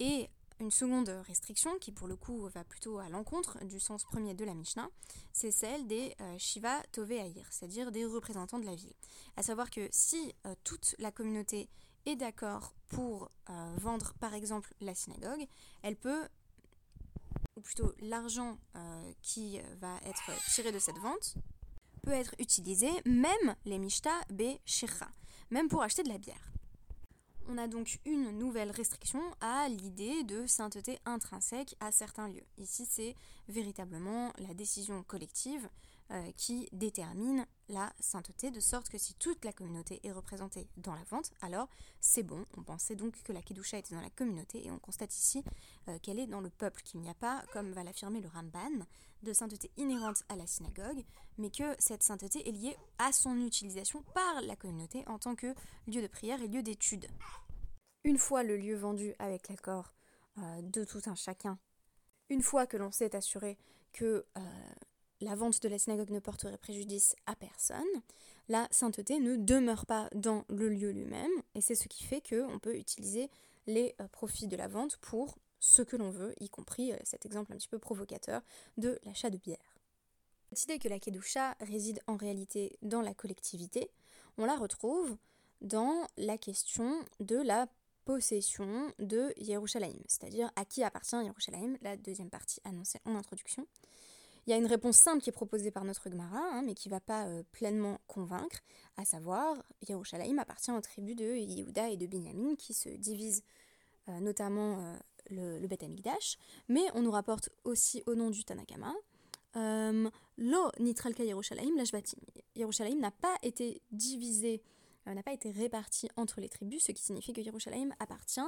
Et 0.01 0.29
une 0.59 0.73
seconde 0.73 1.09
restriction, 1.29 1.79
qui 1.79 1.93
pour 1.93 2.09
le 2.09 2.17
coup 2.17 2.49
va 2.49 2.65
plutôt 2.65 2.99
à 2.99 3.09
l'encontre 3.09 3.65
du 3.65 3.79
sens 3.79 4.03
premier 4.03 4.35
de 4.35 4.45
la 4.45 4.55
Mishnah, 4.55 4.91
c'est 5.33 5.53
celle 5.53 5.87
des 5.87 6.17
euh, 6.21 6.35
Shiva 6.39 6.83
Tove 6.91 7.13
c'est-à-dire 7.51 7.93
des 7.93 8.05
représentants 8.05 8.59
de 8.59 8.67
la 8.67 8.75
ville. 8.75 8.95
À 9.37 9.45
savoir 9.45 9.71
que 9.71 9.89
si 9.93 10.35
euh, 10.45 10.57
toute 10.65 10.97
la 10.99 11.13
communauté 11.13 11.69
est 12.07 12.17
d'accord 12.17 12.75
pour 12.89 13.31
euh, 13.51 13.75
vendre 13.79 14.15
par 14.15 14.35
exemple 14.35 14.75
la 14.81 14.95
synagogue, 14.95 15.47
elle 15.83 15.97
peut, 15.97 16.29
ou 17.57 17.61
plutôt 17.61 17.93
l'argent 18.01 18.59
euh, 18.77 19.13
qui 19.23 19.61
va 19.81 19.97
être 20.05 20.31
tiré 20.53 20.73
de 20.73 20.79
cette 20.79 20.99
vente, 20.99 21.35
peut 22.03 22.13
être 22.13 22.35
utilisé, 22.39 22.91
même 23.05 23.55
les 23.65 23.79
mishta 23.79 24.21
be 24.31 24.59
même 25.51 25.69
pour 25.69 25.83
acheter 25.83 26.03
de 26.03 26.09
la 26.09 26.19
bière. 26.19 26.53
On 27.49 27.59
a 27.59 27.67
donc 27.67 27.99
une 28.05 28.31
nouvelle 28.39 28.71
restriction 28.71 29.21
à 29.41 29.69
l'idée 29.69 30.23
de 30.23 30.47
sainteté 30.47 30.99
intrinsèque 31.05 31.75
à 31.81 31.91
certains 31.91 32.29
lieux. 32.29 32.47
Ici, 32.57 32.87
c'est 32.89 33.17
véritablement 33.49 34.33
la 34.39 34.55
décision 34.55 35.03
collective 35.03 35.69
euh, 36.13 36.31
qui 36.37 36.69
détermine 36.73 37.47
la 37.71 37.91
sainteté, 37.99 38.51
de 38.51 38.61
sorte 38.61 38.91
que 38.91 38.99
si 38.99 39.15
toute 39.15 39.47
la 39.47 39.53
communauté 39.53 39.99
est 40.05 40.13
représentée 40.13 40.69
dans 40.77 40.95
la 40.95 41.05
vente, 41.05 41.31
alors 41.41 41.71
c'est 42.01 42.23
bon. 42.23 42.45
On 42.59 42.63
pensait 42.63 42.97
donc 42.97 43.23
que 43.23 43.33
la 43.33 43.41
Kedusha 43.41 43.79
était 43.79 43.95
dans 43.95 44.03
la 44.03 44.11
communauté 44.11 44.67
et 44.67 44.71
on 44.71 44.79
constate 44.79 45.17
ici 45.17 45.43
euh, 45.89 45.99
qu'elle 46.01 46.19
est 46.19 46.27
dans 46.27 46.43
le 46.43 46.51
peuple, 46.51 46.83
qu'il 46.83 47.01
n'y 47.01 47.09
a 47.09 47.15
pas, 47.15 47.43
comme 47.55 47.73
va 47.73 47.83
l'affirmer 47.83 48.21
le 48.21 48.29
Ramban, 48.29 48.85
de 49.23 49.33
sainteté 49.33 49.71
inhérente 49.79 50.23
à 50.29 50.37
la 50.37 50.47
synagogue, 50.47 51.03
mais 51.39 51.51
que 51.51 51.75
cette 51.79 52.03
sainteté 52.03 52.47
est 52.47 52.53
liée 52.53 52.77
à 52.99 53.11
son 53.13 53.41
utilisation 53.41 54.03
par 54.13 54.43
la 54.43 54.55
communauté 54.57 55.05
en 55.07 55.19
tant 55.19 55.35
que 55.35 55.55
lieu 55.87 56.03
de 56.03 56.09
prière 56.09 56.43
et 56.43 56.49
lieu 56.49 56.63
d'étude. 56.63 57.09
Une 58.05 58.19
fois 58.19 58.43
le 58.43 58.59
lieu 58.59 58.77
vendu 58.77 59.15
avec 59.19 59.49
l'accord 59.49 59.95
euh, 60.37 60.61
de 60.61 60.85
tout 60.85 61.03
un 61.07 61.15
chacun, 61.15 61.59
une 62.29 62.43
fois 62.43 62.67
que 62.67 62.77
l'on 62.77 62.91
s'est 62.91 63.17
assuré 63.17 63.57
que 63.93 64.27
la 65.23 65.35
vente 65.35 65.63
de 65.63 65.69
la 65.69 65.79
synagogue 65.79 66.11
ne 66.11 66.19
porterait 66.19 66.59
préjudice 66.59 67.15
à 67.27 67.37
personne, 67.37 67.83
la 68.49 68.67
sainteté 68.71 69.21
ne 69.21 69.37
demeure 69.37 69.87
pas 69.87 70.09
dans 70.15 70.45
le 70.49 70.69
lieu 70.69 70.91
lui-même, 70.91 71.31
et 71.55 71.61
c'est 71.61 71.75
ce 71.75 71.89
qui 71.89 72.03
fait 72.03 72.21
qu'on 72.21 72.59
peut 72.59 72.77
utiliser 72.77 73.31
les 73.67 73.95
euh, 74.01 74.09
profits 74.09 74.49
de 74.49 74.57
la 74.57 74.69
vente 74.69 74.97
pour 74.97 75.39
ce 75.61 75.83
que 75.83 75.97
l'on 75.97 76.11
veut, 76.11 76.35
y 76.41 76.49
compris 76.49 76.93
euh, 76.93 76.97
cet 77.05 77.25
exemple 77.25 77.53
un 77.53 77.57
petit 77.57 77.69
peu 77.69 77.79
provocateur 77.79 78.43
de 78.77 78.99
l'achat 79.05 79.31
de 79.31 79.39
bière. 79.39 79.79
Cette 80.53 80.65
idée 80.65 80.79
que 80.79 80.89
la 80.89 80.99
Kedusha 80.99 81.55
réside 81.61 82.01
en 82.09 82.17
réalité 82.17 82.77
dans 82.83 83.01
la 83.01 83.15
collectivité, 83.15 83.91
on 84.39 84.45
la 84.45 84.57
retrouve 84.57 85.17
dans 85.61 86.07
la 86.17 86.37
question 86.37 86.99
de 87.21 87.37
la 87.37 87.69
possession 88.05 88.93
de 88.99 89.33
Yerushalayim, 89.37 90.03
c'est-à-dire 90.09 90.51
à 90.57 90.65
qui 90.65 90.83
appartient 90.83 91.15
Yerushalayim, 91.15 91.79
la 91.83 91.97
deuxième 91.97 92.31
partie 92.31 92.61
annoncée 92.65 92.99
en 93.05 93.15
introduction. 93.15 93.67
Il 94.47 94.51
y 94.51 94.53
a 94.53 94.57
une 94.57 94.67
réponse 94.67 94.97
simple 94.97 95.23
qui 95.23 95.31
est 95.31 95.33
proposée 95.33 95.71
par 95.71 95.85
notre 95.85 96.11
Gemara, 96.11 96.39
hein, 96.39 96.63
mais 96.65 96.75
qui 96.75 96.89
ne 96.89 96.95
va 96.95 97.01
pas 97.01 97.27
euh, 97.27 97.45
pleinement 97.53 98.01
convaincre, 98.09 98.61
à 98.97 99.05
savoir, 99.05 99.63
Yerushalayim 99.89 100.39
appartient 100.39 100.73
aux 100.73 100.81
tribus 100.81 101.15
de 101.15 101.37
Yehuda 101.37 101.91
et 101.91 101.97
de 101.97 102.07
Binyamin, 102.07 102.57
qui 102.57 102.75
se 102.75 102.89
divisent 102.89 103.45
euh, 104.09 104.19
notamment 104.19 104.81
euh, 104.81 104.97
le, 105.31 105.59
le 105.61 105.69
Beth 105.69 105.85
Amikdash, 105.85 106.39
mais 106.69 106.83
on 106.95 107.03
nous 107.03 107.13
rapporte 107.13 107.51
aussi 107.63 108.03
au 108.07 108.17
nom 108.17 108.31
du 108.31 108.45
Tanakama, 108.45 108.93
Lo 109.55 110.71
Nitralka 110.81 111.23
Yerushalayim 111.23 111.77
Lashvatim. 111.77 112.19
Yerushalayim 112.57 112.99
n'a 112.99 113.11
pas 113.11 113.37
été 113.43 113.81
divisé, 113.93 114.63
n'a 115.07 115.23
pas 115.23 115.35
été 115.35 115.51
réparti 115.51 116.09
entre 116.17 116.41
les 116.41 116.49
tribus, 116.49 116.85
ce 116.85 116.93
qui 116.93 117.03
signifie 117.03 117.33
que 117.35 117.43
Yerushalayim 117.43 117.91
appartient 118.01 118.41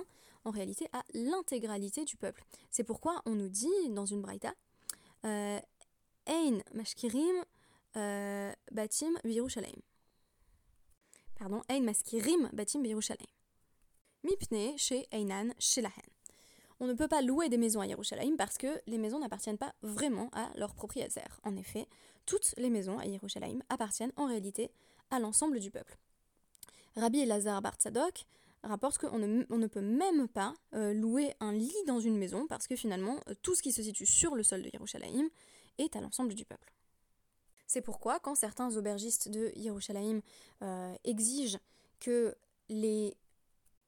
en 0.45 0.51
réalité 0.51 0.89
à 0.93 1.05
l'intégralité 1.13 2.05
du 2.05 2.17
peuple. 2.17 2.43
C'est 2.71 2.85
pourquoi 2.85 3.23
on 3.27 3.35
nous 3.35 3.51
dit 3.51 3.69
dans 3.91 4.07
une 4.07 4.23
braïta, 4.23 4.55
Ein 6.27 6.63
mashkirim 6.73 7.45
euh, 7.97 8.53
batim 8.71 9.19
birushalayim. 9.25 9.83
Pardon, 11.39 11.63
Ein 11.69 11.85
maskirim 11.85 12.49
batim 12.53 12.83
birushalayim. 12.83 13.29
Mipne 14.23 14.79
chez 14.79 15.07
shelahen. 15.59 16.15
On 16.81 16.87
ne 16.87 16.95
peut 16.95 17.09
pas 17.09 17.23
louer 17.23 17.49
des 17.49 17.57
maisons 17.57 17.81
à 17.81 17.87
Yerushalayim 17.87 18.37
parce 18.37 18.59
que 18.59 18.81
les 18.87 18.99
maisons 18.99 19.21
n'appartiennent 19.21 19.59
pas 19.59 19.75
vraiment 19.83 20.29
à 20.33 20.51
leurs 20.57 20.75
propriétaires. 20.75 21.41
En 21.45 21.57
effet, 21.57 21.87
toutes 22.27 22.55
les 22.57 22.71
maisons 22.71 22.99
à 22.99 23.07
Yerushalayim 23.07 23.63
appartiennent 23.69 24.13
en 24.17 24.27
réalité 24.27 24.71
à 25.11 25.21
l'ensemble 25.21 25.61
du 25.61 25.71
peuple. 25.71 25.97
Rabbi 26.97 27.21
Elazar 27.21 27.63
Bartzadok 27.63 28.25
rapporte 28.63 28.99
qu'on 28.99 29.19
ne, 29.19 29.45
on 29.51 29.59
ne 29.59 29.67
peut 29.67 29.83
même 29.83 30.27
pas 30.27 30.55
euh, 30.75 30.93
louer 30.95 31.35
un 31.41 31.53
lit 31.53 31.75
dans 31.87 32.01
une 32.01 32.17
maison 32.17 32.47
parce 32.49 32.67
que 32.67 32.77
finalement, 32.77 33.21
tout 33.43 33.55
ce 33.55 33.63
qui 33.63 33.73
se 33.73 33.83
situe 33.83 34.07
sur 34.07 34.35
le 34.35 34.43
sol 34.43 34.63
de 34.63 34.71
Yerushalayim 34.73 35.29
est 35.79 35.97
à 35.97 36.01
l'ensemble 36.01 36.35
du 36.35 36.45
peuple. 36.45 36.73
C'est 37.67 37.81
pourquoi, 37.81 38.21
quand 38.21 38.35
certains 38.35 38.77
aubergistes 38.77 39.29
de 39.29 39.53
Yerushalayim 39.57 40.21
euh, 40.63 40.95
exigent 41.05 41.59
que 42.01 42.37
les 42.69 43.17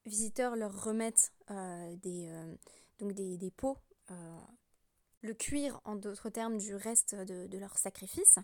visiteurs 0.07 0.57
leur 0.57 0.85
remettent 0.85 1.33
euh, 1.51 1.97
des, 1.97 2.27
euh, 2.29 2.55
donc 2.99 3.13
des, 3.13 3.51
pots, 3.51 3.79
le 5.23 5.35
cuir 5.35 5.81
en 5.85 5.97
d'autres 5.97 6.31
termes 6.31 6.59
du 6.59 6.75
reste 6.75 7.15
de, 7.15 7.59
leur 7.59 7.77
sacrifice, 7.79 8.39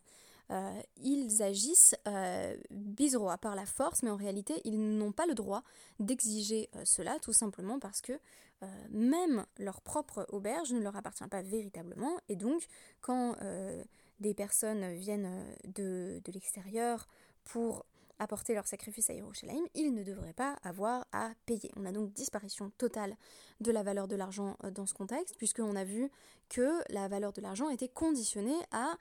ils 0.96 1.42
agissent 1.42 1.94
à 2.04 3.38
par 3.40 3.54
la 3.54 3.66
force, 3.66 4.02
mais 4.02 4.10
en 4.10 4.16
réalité 4.16 4.60
ils 4.64 4.78
n'ont 4.78 5.12
pas 5.12 5.26
le 5.26 5.34
droit 5.34 5.62
d'exiger 5.98 6.68
cela, 6.84 7.18
tout 7.20 7.32
simplement 7.32 7.78
parce 7.78 8.00
que 8.00 8.18
euh, 8.62 8.66
même 8.90 9.44
leur 9.58 9.80
propre 9.80 10.26
auberge 10.30 10.72
ne 10.72 10.80
leur 10.80 10.94
appartient 10.94 11.26
pas 11.26 11.42
véritablement. 11.42 12.18
Et 12.28 12.36
donc, 12.36 12.64
quand 13.00 13.34
euh, 13.42 13.82
des 14.20 14.34
personnes 14.34 14.92
viennent 14.92 15.26
euh, 15.26 15.54
de, 15.64 16.20
de 16.24 16.32
l'extérieur 16.32 17.08
pour 17.44 17.84
apporter 18.20 18.54
leur 18.54 18.68
sacrifice 18.68 19.10
à 19.10 19.14
Yerushalayim, 19.14 19.64
ils 19.74 19.92
ne 19.92 20.04
devraient 20.04 20.32
pas 20.32 20.56
avoir 20.62 21.06
à 21.10 21.32
payer. 21.44 21.72
On 21.76 21.84
a 21.84 21.90
donc 21.90 22.12
disparition 22.12 22.70
totale 22.78 23.16
de 23.60 23.72
la 23.72 23.82
valeur 23.82 24.06
de 24.06 24.14
l'argent 24.14 24.56
dans 24.72 24.86
ce 24.86 24.94
contexte, 24.94 25.36
puisqu'on 25.38 25.74
a 25.74 25.82
vu 25.82 26.08
que 26.48 26.80
la 26.92 27.08
valeur 27.08 27.32
de 27.32 27.40
l'argent 27.40 27.68
était 27.68 27.88
conditionnée 27.88 28.60
à 28.70 28.96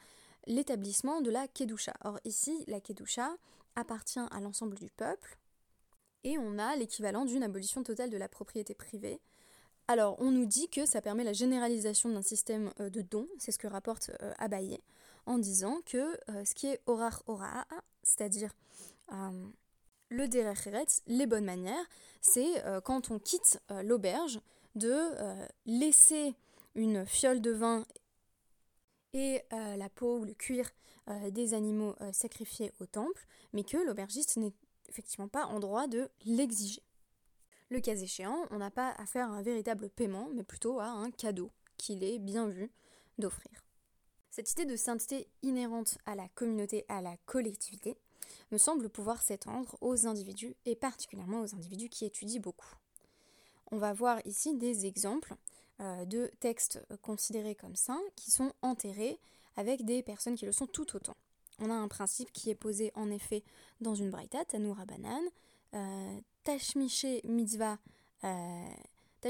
l'établissement 0.48 1.21
de 1.21 1.31
la 1.31 1.48
Kedusha. 1.48 1.93
Or 2.03 2.19
ici, 2.25 2.63
la 2.67 2.79
Kedusha 2.79 3.36
appartient 3.75 4.19
à 4.19 4.39
l'ensemble 4.41 4.75
du 4.75 4.89
peuple, 4.89 5.38
et 6.24 6.38
on 6.38 6.60
a 6.60 6.75
l'équivalent 6.75 7.25
d'une 7.25 7.43
abolition 7.43 7.83
totale 7.83 8.10
de 8.10 8.17
la 8.17 8.27
propriété 8.27 8.75
privée. 8.75 9.19
Alors, 9.88 10.15
on 10.19 10.31
nous 10.31 10.45
dit 10.45 10.69
que 10.69 10.86
ça 10.86 11.01
permet 11.01 11.24
la 11.24 11.33
généralisation 11.33 12.10
d'un 12.10 12.21
système 12.21 12.71
euh, 12.79 12.89
de 12.89 13.01
dons, 13.01 13.27
c'est 13.39 13.51
ce 13.51 13.57
que 13.57 13.67
rapporte 13.67 14.12
euh, 14.21 14.33
Abaye, 14.38 14.79
en 15.25 15.38
disant 15.38 15.79
que 15.86 15.98
euh, 16.29 16.45
ce 16.45 16.53
qui 16.53 16.67
est 16.67 16.79
orar 16.86 17.24
ora, 17.27 17.65
c'est-à-dire 18.03 18.53
le 20.10 20.27
derech 20.29 20.69
les 21.07 21.25
bonnes 21.25 21.43
manières, 21.43 21.86
c'est 22.21 22.63
quand 22.86 23.12
on 23.12 23.19
quitte 23.19 23.60
l'auberge 23.83 24.39
de 24.75 24.95
laisser 25.65 26.33
une 26.75 27.05
fiole 27.05 27.41
de 27.41 27.51
vin 27.51 27.86
et 29.13 29.41
la 29.51 29.89
peau 29.89 30.20
ou 30.20 30.25
le 30.25 30.34
cuir 30.34 30.70
des 31.32 31.53
animaux 31.53 31.96
sacrifiés 32.12 32.72
au 32.80 32.86
temple, 32.86 33.27
mais 33.53 33.63
que 33.63 33.77
l'aubergiste 33.77 34.38
n'est 34.38 34.53
effectivement 34.89 35.27
pas 35.27 35.46
en 35.46 35.60
droit 35.60 35.88
de 35.88 36.10
l'exiger. 36.25 36.84
Le 37.70 37.80
cas 37.80 37.96
échéant, 37.96 38.48
on 38.51 38.58
n'a 38.58 38.70
pas 38.70 38.94
à 38.98 39.06
faire 39.06 39.32
un 39.32 39.41
véritable 39.41 39.89
paiement, 39.89 40.30
mais 40.34 40.44
plutôt 40.44 40.80
à 40.80 40.88
un 40.88 41.10
cadeau 41.10 41.51
qu'il 41.77 42.03
est 42.03 42.20
bien 42.20 42.48
vu 42.48 42.70
d'offrir. 43.18 43.65
Cette 44.30 44.51
idée 44.51 44.65
de 44.65 44.75
sainteté 44.75 45.27
inhérente 45.41 45.98
à 46.06 46.15
la 46.15 46.27
communauté, 46.30 46.86
à 46.89 47.01
la 47.01 47.18
collectivité, 47.25 47.98
me 48.51 48.58
semble 48.58 48.89
pouvoir 48.89 49.22
s'étendre 49.22 49.77
aux 49.82 50.08
individus 50.08 50.56
et 50.65 50.75
particulièrement 50.75 51.41
aux 51.41 51.56
individus 51.56 51.89
qui 51.89 52.06
étudient 52.06 52.41
beaucoup. 52.41 52.75
On 53.72 53.77
va 53.77 53.94
voir 53.94 54.20
ici 54.25 54.53
des 54.56 54.86
exemples 54.86 55.34
euh, 55.34 55.36
de 55.82 56.32
textes 56.40 56.80
considérés 57.02 57.56
comme 57.56 57.76
saints 57.76 58.02
qui 58.16 58.30
sont 58.32 58.54
enterrés 58.62 59.20
avec 59.56 59.84
des 59.84 60.04
personnes 60.04 60.36
qui 60.36 60.46
le 60.46 60.52
sont 60.52 60.68
tout 60.68 60.96
autant. 60.96 61.16
On 61.60 61.70
a 61.70 61.74
un 61.74 61.88
principe 61.88 62.32
qui 62.32 62.50
est 62.50 62.56
posé 62.56 62.92
en 62.96 63.12
effet 63.12 63.44
dans 63.82 63.94
une 63.94 64.10
braïta, 64.10 64.44
Tanoura 64.46 64.86
Banan, 64.86 65.22
euh, 65.74 66.20
Tashmiche 66.44 67.06
Mitzvah, 67.24 67.78
euh, 68.24 68.70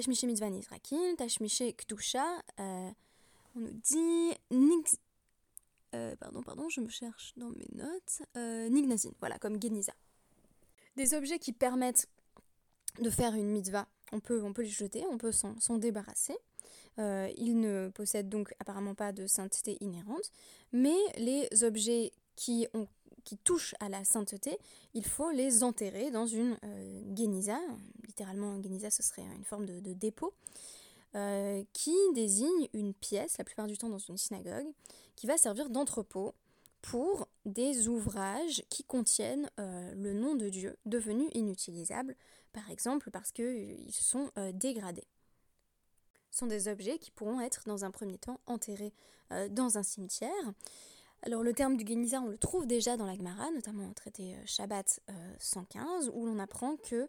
Mitzvah 0.08 0.50
Nizrakin, 0.50 1.16
Tashmiche 1.18 1.64
Kdusha, 1.76 2.26
euh, 2.60 2.90
on 3.56 3.60
nous 3.60 3.72
dit 3.72 4.32
euh, 5.94 6.16
pardon, 6.16 6.42
pardon, 6.42 6.70
je 6.70 6.80
me 6.80 6.88
cherche 6.88 7.34
dans 7.36 7.50
mes 7.50 7.68
notes, 7.74 8.22
euh, 8.38 8.70
Nignazin, 8.70 9.12
voilà, 9.20 9.38
comme 9.40 9.62
Geniza. 9.62 9.94
Des 10.96 11.14
objets 11.14 11.38
qui 11.38 11.52
permettent 11.52 12.08
de 13.00 13.10
faire 13.10 13.34
une 13.34 13.50
mitzvah, 13.50 13.88
on 14.12 14.20
peut, 14.20 14.42
les 14.58 14.68
jeter, 14.68 15.04
on 15.10 15.18
peut 15.18 15.32
s'en 15.32 15.78
débarrasser. 15.78 16.36
Euh, 17.00 17.30
ils 17.38 17.60
ne 17.60 17.90
possèdent 17.90 18.30
donc 18.30 18.54
apparemment 18.60 18.96
pas 18.96 19.12
de 19.14 19.26
sainteté 19.28 19.78
inhérente, 19.80 20.32
mais 20.74 20.98
les 21.18 21.64
objets 21.64 22.12
qui, 22.36 22.68
touchent 23.44 23.76
à 23.80 23.88
la 23.88 24.04
sainteté, 24.04 24.58
il 24.94 25.06
faut 25.06 25.32
les 25.32 25.64
enterrer 25.64 26.12
dans 26.12 26.26
une 26.26 26.58
euh. 26.64 27.02
Littéralement, 28.06 28.62
geniza, 28.62 28.90
ce 28.90 29.04
serait 29.04 29.24
une 29.36 29.46
forme 29.46 29.66
de, 29.66 29.94
dépôt. 29.94 30.34
Euh, 31.14 31.62
qui 31.74 31.94
désigne 32.14 32.70
une 32.74 32.94
pièce, 32.94 33.38
la 33.38 33.44
plupart 33.44 33.68
du 33.68 33.78
temps 33.78 33.90
dans 33.90 33.98
une 33.98 34.18
synagogue, 34.18 34.68
qui 35.18 35.28
va 35.28 35.38
servir 35.38 35.70
d'entrepôt 35.70 36.34
pour 36.82 37.28
des 37.46 37.88
ouvrages 37.88 38.64
qui 38.70 38.84
contiennent 38.84 39.50
euh, 39.60 39.94
le 39.94 40.14
nom 40.14 40.36
de 40.36 40.50
Dieu 40.50 40.78
devenu 40.86 41.30
inutilisable, 41.34 42.16
par 42.52 42.70
exemple 42.70 43.12
parce 43.12 43.32
qu'ils 43.32 43.92
sont 43.92 44.32
dégradés. 44.54 45.08
Ce 46.32 46.40
sont 46.40 46.48
des 46.48 46.68
objets 46.68 46.98
qui 47.00 47.12
pourront 47.12 47.42
être 47.42 47.64
dans 47.66 47.84
un 47.84 47.92
premier 47.92 48.18
temps 48.18 48.40
enterrés 48.46 48.94
dans 49.50 49.78
un 49.78 49.84
cimetière 49.84 50.54
alors 51.24 51.44
le 51.44 51.54
terme 51.54 51.78
du 51.78 51.86
Geniza, 51.86 52.20
on 52.20 52.28
le 52.28 52.38
trouve 52.38 52.66
déjà 52.66 52.98
dans 52.98 53.06
la 53.06 53.16
Gemara, 53.16 53.52
notamment 53.52 53.88
au 53.88 53.94
traité 53.94 54.34
euh, 54.34 54.42
Shabbat 54.46 55.02
115, 55.38 56.08
euh, 56.08 56.12
où 56.16 56.26
l'on 56.26 56.40
apprend 56.40 56.78
que 56.78 57.08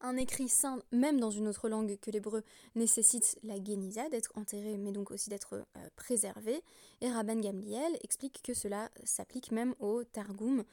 un 0.00 0.16
écrit 0.16 0.48
saint, 0.48 0.80
même 0.92 1.18
dans 1.18 1.30
une 1.30 1.48
autre 1.48 1.68
langue 1.68 1.98
que 1.98 2.10
l'hébreu, 2.10 2.44
nécessite 2.76 3.38
la 3.42 3.56
Geniza, 3.56 4.08
d'être 4.08 4.30
enterré, 4.36 4.76
mais 4.76 4.92
donc 4.92 5.10
aussi 5.10 5.30
d'être 5.30 5.54
euh, 5.54 5.88
préservé. 5.96 6.62
Et 7.00 7.10
Rabban 7.10 7.40
Gamliel 7.40 7.98
explique 8.02 8.40
que 8.42 8.54
cela 8.54 8.88
s'applique 9.02 9.50
même 9.50 9.74
au 9.80 10.04
Targum 10.04 10.64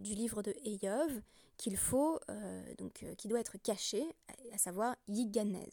du 0.00 0.14
livre 0.14 0.42
de 0.42 0.54
Eyov, 0.64 1.20
qu'il 1.58 1.76
faut, 1.76 2.18
donc, 2.78 3.04
qui 3.18 3.28
doit 3.28 3.40
être 3.40 3.58
caché, 3.58 4.02
à 4.52 4.58
savoir 4.58 4.96
Yiganez. 5.08 5.68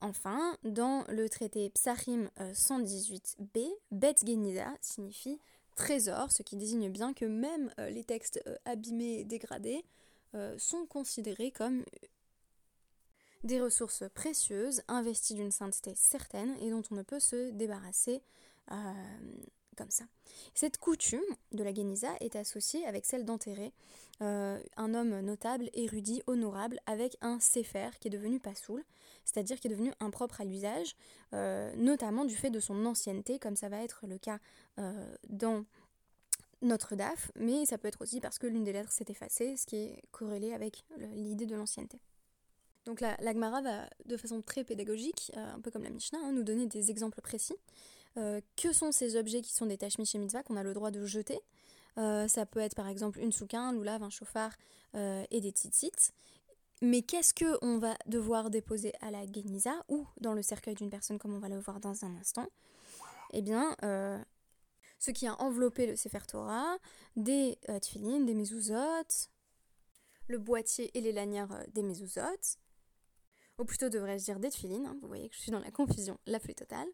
Enfin, 0.00 0.56
dans 0.64 1.04
le 1.08 1.28
traité 1.28 1.68
Psachim 1.70 2.30
118b, 2.38 3.58
euh, 3.58 3.74
Bet 3.90 4.14
Geniza 4.24 4.72
signifie 4.80 5.38
trésor, 5.76 6.32
ce 6.32 6.42
qui 6.42 6.56
désigne 6.56 6.88
bien 6.90 7.12
que 7.12 7.26
même 7.26 7.70
euh, 7.78 7.90
les 7.90 8.04
textes 8.04 8.42
euh, 8.46 8.56
abîmés 8.64 9.20
et 9.20 9.24
dégradés 9.24 9.84
sont 10.58 10.86
considérés 10.86 11.50
comme 11.50 11.84
des 13.42 13.60
ressources 13.60 14.04
précieuses, 14.14 14.80
investies 14.86 15.34
d'une 15.34 15.50
sainteté 15.50 15.92
certaine 15.96 16.54
et 16.60 16.70
dont 16.70 16.84
on 16.92 16.94
ne 16.94 17.02
peut 17.02 17.18
se 17.18 17.50
débarrasser 17.50 18.22
Cette 20.54 20.78
coutume 20.78 21.20
de 21.52 21.62
la 21.62 21.74
Geniza 21.74 22.08
est 22.20 22.36
associée 22.36 22.86
avec 22.86 23.04
celle 23.06 23.24
d'enterrer 23.24 23.72
un 24.20 24.94
homme 24.94 25.20
notable, 25.20 25.70
érudit, 25.72 26.22
honorable, 26.26 26.78
avec 26.84 27.16
un 27.22 27.40
séfer 27.40 27.98
qui 27.98 28.08
est 28.08 28.10
devenu 28.10 28.38
pasoul, 28.38 28.84
c'est-à-dire 29.24 29.58
qui 29.60 29.68
est 29.68 29.70
devenu 29.70 29.92
impropre 30.00 30.40
à 30.40 30.44
l'usage, 30.44 30.96
euh, 31.32 31.72
notamment 31.76 32.24
du 32.24 32.34
fait 32.34 32.50
de 32.50 32.60
son 32.60 32.84
ancienneté, 32.86 33.38
comme 33.38 33.56
ça 33.56 33.68
va 33.68 33.82
être 33.82 34.06
le 34.06 34.18
cas 34.18 34.38
euh, 34.78 35.14
dans 35.28 35.64
notre 36.62 36.94
DAF, 36.94 37.30
mais 37.36 37.64
ça 37.64 37.78
peut 37.78 37.88
être 37.88 38.02
aussi 38.02 38.20
parce 38.20 38.38
que 38.38 38.46
l'une 38.46 38.64
des 38.64 38.72
lettres 38.72 38.92
s'est 38.92 39.06
effacée, 39.08 39.56
ce 39.56 39.66
qui 39.66 39.76
est 39.76 40.02
corrélé 40.10 40.52
avec 40.52 40.84
l'idée 41.14 41.46
de 41.46 41.56
l'ancienneté. 41.56 42.00
Donc 42.84 43.00
la, 43.00 43.16
Gemara 43.20 43.62
va 43.62 43.88
de 44.06 44.16
façon 44.16 44.42
très 44.42 44.64
pédagogique, 44.64 45.32
euh, 45.36 45.54
un 45.54 45.60
peu 45.60 45.70
comme 45.70 45.84
la 45.84 45.90
Mishnah, 45.90 46.18
hein, 46.18 46.32
nous 46.32 46.42
donner 46.42 46.66
des 46.66 46.90
exemples 46.90 47.20
précis. 47.20 47.56
Que 48.14 48.72
sont 48.72 48.92
ces 48.92 49.16
objets 49.16 49.40
qui 49.42 49.52
sont 49.52 49.66
des 49.66 49.78
tachmis 49.78 50.10
mitzvah 50.14 50.42
qu'on 50.42 50.56
a 50.56 50.62
le 50.62 50.74
droit 50.74 50.90
de 50.90 51.04
jeter 51.04 51.38
Ça 51.96 52.46
peut 52.46 52.60
être 52.60 52.74
par 52.74 52.88
exemple 52.88 53.20
une 53.20 53.32
souquin, 53.32 53.68
un 53.68 53.72
loulav, 53.72 54.02
un 54.02 54.10
chauffard 54.10 54.52
et 54.94 55.40
des 55.40 55.50
tzitzit. 55.50 56.12
Mais 56.82 57.02
qu'est-ce 57.02 57.34
qu'on 57.34 57.78
va 57.78 57.96
devoir 58.06 58.48
déposer 58.48 58.94
à 59.00 59.10
la 59.10 59.26
Geniza 59.26 59.84
ou 59.88 60.06
dans 60.20 60.32
le 60.32 60.42
cercueil 60.42 60.74
d'une 60.74 60.88
personne 60.88 61.18
comme 61.18 61.34
on 61.34 61.38
va 61.38 61.50
le 61.50 61.58
voir 61.58 61.78
dans 61.78 62.04
un 62.04 62.16
instant? 62.16 62.48
Eh 63.32 63.42
bien, 63.42 63.76
euh, 63.84 64.18
ce 64.98 65.10
qui 65.10 65.26
a 65.26 65.40
enveloppé 65.42 65.86
le 65.86 65.94
Sefer 65.94 66.20
Torah, 66.26 66.78
des 67.16 67.58
euh, 67.68 67.78
des 68.24 68.34
mezuzot, 68.34 69.28
le 70.26 70.38
boîtier 70.38 70.90
et 70.96 71.02
les 71.02 71.12
lanières 71.12 71.52
euh, 71.52 71.64
des 71.74 71.82
mezuzot, 71.82 72.56
ou 73.58 73.64
plutôt 73.64 73.90
devrais-je 73.90 74.24
dire 74.24 74.40
des 74.40 74.48
tefillin, 74.48 74.86
hein, 74.86 74.96
vous 75.02 75.08
voyez 75.08 75.28
que 75.28 75.36
je 75.36 75.40
suis 75.40 75.52
dans 75.52 75.60
la 75.60 75.70
confusion 75.70 76.18
la 76.24 76.40
plus 76.40 76.54
totale. 76.54 76.88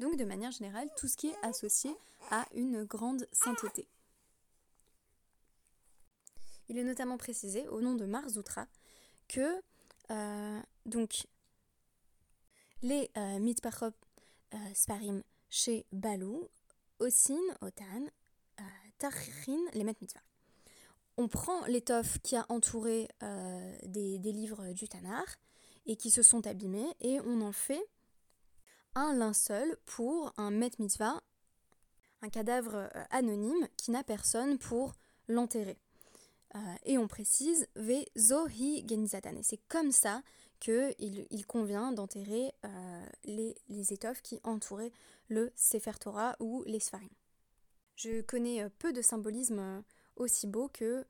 Donc 0.00 0.16
de 0.16 0.24
manière 0.24 0.50
générale, 0.50 0.88
tout 0.96 1.06
ce 1.06 1.16
qui 1.16 1.28
est 1.28 1.36
associé 1.42 1.94
à 2.30 2.46
une 2.54 2.84
grande 2.84 3.28
sainteté. 3.32 3.86
Il 6.68 6.78
est 6.78 6.84
notamment 6.84 7.18
précisé 7.18 7.68
au 7.68 7.82
nom 7.82 7.94
de 7.94 8.06
Marzoutra 8.06 8.66
que 9.28 9.60
euh, 10.10 10.60
les 12.82 13.10
euh, 13.18 13.54
euh, 14.54 14.56
sparim 14.74 15.22
chez 15.50 15.84
Balou, 15.92 16.48
Osin, 16.98 17.38
Otan, 17.60 18.06
euh, 18.58 19.10
les 19.74 19.84
mitzvah. 19.84 20.20
On 21.18 21.28
prend 21.28 21.66
l'étoffe 21.66 22.18
qui 22.22 22.36
a 22.36 22.46
entouré 22.48 23.06
des, 23.84 24.18
livres 24.18 24.72
du 24.72 24.88
Tanar 24.88 25.26
et 25.84 25.96
qui 25.96 26.10
se 26.10 26.22
sont 26.22 26.46
abîmés 26.46 26.94
et 27.00 27.20
on 27.20 27.42
en 27.42 27.52
fait 27.52 27.84
un 28.94 29.14
linceul 29.14 29.76
pour 29.86 30.32
un 30.36 30.50
met 30.50 30.70
mitzvah, 30.78 31.20
un 32.22 32.28
cadavre 32.28 32.90
anonyme 33.10 33.68
qui 33.76 33.90
n'a 33.90 34.04
personne 34.04 34.58
pour 34.58 34.94
l'enterrer. 35.28 35.78
Euh, 36.56 36.58
et 36.84 36.98
on 36.98 37.06
précise 37.06 37.68
ve 37.76 38.04
zohi 38.18 38.84
genizatan. 38.88 39.40
C'est 39.42 39.60
comme 39.68 39.92
ça 39.92 40.22
qu'il 40.58 41.26
il 41.30 41.46
convient 41.46 41.92
d'enterrer 41.92 42.52
euh, 42.64 43.06
les, 43.24 43.54
étoffes 43.92 44.20
qui 44.22 44.40
entouraient 44.44 44.92
le 45.28 45.52
Sefer 45.54 45.92
Torah 46.00 46.36
ou 46.40 46.64
les 46.66 46.80
Sfarim. 46.80 47.08
Je 47.96 48.20
connais 48.22 48.62
euh, 48.62 48.68
peu 48.78 48.92
de 48.92 49.00
symbolisme 49.00 49.82
aussi 50.16 50.46
beau 50.46 50.68
que 50.68 51.04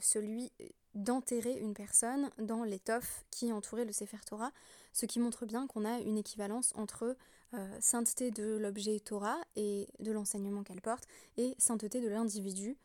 celui 0.00 0.52
d'enterrer 0.94 1.58
une 1.58 1.74
personne 1.74 2.30
dans 2.38 2.64
l'étoffe 2.64 3.24
qui 3.30 3.52
entourait 3.52 3.84
le 3.84 3.92
Sefer 3.92 4.18
Torah, 4.26 4.52
ce 4.92 5.06
qui 5.06 5.20
montre 5.20 5.46
bien 5.46 5.66
qu'on 5.66 5.84
a 5.84 5.98
une 6.00 6.18
équivalence 6.18 6.72
entre 6.76 7.16
sainteté 7.80 8.30
de 8.30 8.56
l'objet 8.56 8.98
Torah 9.00 9.38
et 9.56 9.86
de 9.98 10.10
l'enseignement 10.10 10.62
qu'elle 10.62 10.80
porte 10.80 11.06
et 11.36 11.54
sainteté 11.58 12.00
de 12.00 12.08
l'individu 12.08 12.78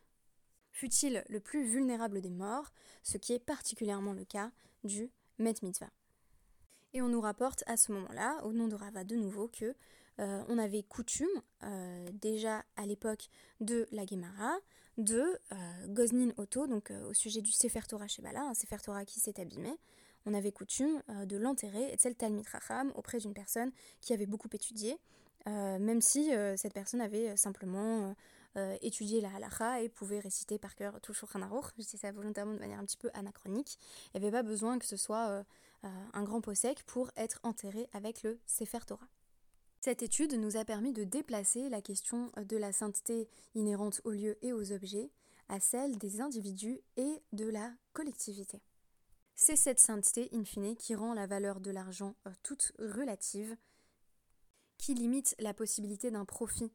fut-il 0.73 1.23
le 1.29 1.39
plus 1.39 1.63
vulnérable 1.63 2.21
des 2.21 2.29
morts, 2.29 2.71
ce 3.01 3.17
qui 3.17 3.33
est 3.33 3.39
particulièrement 3.39 4.13
le 4.13 4.25
cas 4.25 4.51
du 4.83 5.09
Met 5.39 5.55
Mitzvah. 5.63 5.89
Et 6.93 7.01
on 7.01 7.07
nous 7.07 7.21
rapporte 7.21 7.63
à 7.65 7.77
ce 7.77 7.91
moment-là, 7.93 8.39
au 8.43 8.53
nom 8.53 8.67
de 8.67 8.75
Rava 8.75 9.03
de 9.03 9.15
nouveau, 9.15 9.47
que 9.47 9.75
on 10.19 10.57
avait 10.57 10.83
coutume, 10.83 11.27
déjà 12.13 12.63
à 12.75 12.85
l'époque 12.85 13.29
de 13.59 13.87
la 13.91 14.05
Gemara, 14.05 14.57
de 14.97 15.39
Goznin 15.87 16.31
Otto, 16.37 16.67
donc 16.67 16.91
au 17.07 17.13
sujet 17.13 17.41
du 17.41 17.51
Sefer 17.51 17.81
Torah 17.87 18.07
Shebala, 18.07 18.41
un 18.41 18.53
Sefer 18.53 18.77
Torah 18.83 19.05
qui 19.05 19.19
s'est 19.19 19.39
abîmé, 19.39 19.71
on 20.25 20.33
avait 20.33 20.51
coutume 20.51 21.01
de 21.25 21.37
l'enterrer, 21.37 21.91
et 21.91 21.95
de 21.95 22.13
Talmid 22.13 22.47
Racham, 22.47 22.91
auprès 22.95 23.19
d'une 23.19 23.33
personne 23.33 23.71
qui 24.01 24.13
avait 24.13 24.25
beaucoup 24.25 24.49
étudié, 24.51 24.97
même 25.45 26.01
si 26.01 26.31
cette 26.55 26.73
personne 26.73 27.01
avait 27.01 27.37
simplement 27.37 28.15
euh, 28.57 28.75
étudier 28.81 29.21
la 29.21 29.29
halacha 29.35 29.81
et 29.81 29.89
pouvait 29.89 30.19
réciter 30.19 30.57
par 30.57 30.73
cœur 30.73 30.99
tout 31.01 31.13
Shulchan 31.13 31.43
Aruch. 31.43 31.65
Je 31.77 31.83
dis 31.83 31.97
ça 31.97 32.11
volontairement 32.11 32.53
de 32.53 32.59
manière 32.59 32.79
un 32.79 32.85
petit 32.85 32.97
peu 32.97 33.11
anachronique. 33.13 33.77
Il 34.13 34.19
n'y 34.19 34.25
avait 34.25 34.35
pas 34.35 34.41
besoin 34.41 34.79
que 34.79 34.85
ce 34.87 34.97
soit 34.97 35.27
euh, 35.27 35.43
euh, 35.83 35.89
un 36.13 36.23
grand 36.23 36.41
pot 36.41 36.55
sec 36.55 36.83
pour 36.87 37.11
être 37.17 37.39
enterré 37.43 37.87
avec 37.93 38.23
le 38.23 38.39
Sefer 38.47 38.79
Torah. 38.87 39.07
Cette 39.79 40.01
étude 40.03 40.33
nous 40.33 40.57
a 40.57 40.65
permis 40.65 40.91
de 40.91 41.03
déplacer 41.03 41.69
la 41.69 41.81
question 41.81 42.31
de 42.37 42.57
la 42.57 42.71
sainteté 42.71 43.29
inhérente 43.55 44.01
aux 44.03 44.11
lieux 44.11 44.37
et 44.41 44.53
aux 44.53 44.71
objets 44.71 45.11
à 45.49 45.59
celle 45.59 45.97
des 45.97 46.19
individus 46.19 46.79
et 46.97 47.21
de 47.31 47.47
la 47.47 47.71
collectivité. 47.93 48.61
C'est 49.35 49.55
cette 49.55 49.79
sainteté, 49.79 50.29
in 50.33 50.43
fine, 50.43 50.75
qui 50.75 50.95
rend 50.95 51.13
la 51.13 51.27
valeur 51.27 51.59
de 51.59 51.71
l'argent 51.71 52.15
toute 52.43 52.73
relative, 52.79 53.55
qui 54.77 54.93
limite 54.93 55.35
la 55.39 55.53
possibilité 55.53 56.11
d'un 56.11 56.25
profit 56.25 56.71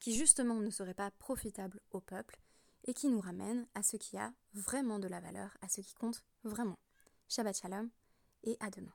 qui 0.00 0.14
justement 0.14 0.54
ne 0.54 0.70
serait 0.70 0.94
pas 0.94 1.10
profitable 1.10 1.80
au 1.90 2.00
peuple 2.00 2.38
et 2.84 2.94
qui 2.94 3.08
nous 3.08 3.20
ramène 3.20 3.66
à 3.74 3.82
ce 3.82 3.96
qui 3.96 4.16
a 4.16 4.32
vraiment 4.54 4.98
de 4.98 5.08
la 5.08 5.20
valeur, 5.20 5.56
à 5.60 5.68
ce 5.68 5.80
qui 5.80 5.94
compte 5.94 6.22
vraiment. 6.44 6.78
Shabbat 7.28 7.56
Shalom 7.56 7.90
et 8.44 8.56
à 8.60 8.70
demain. 8.70 8.94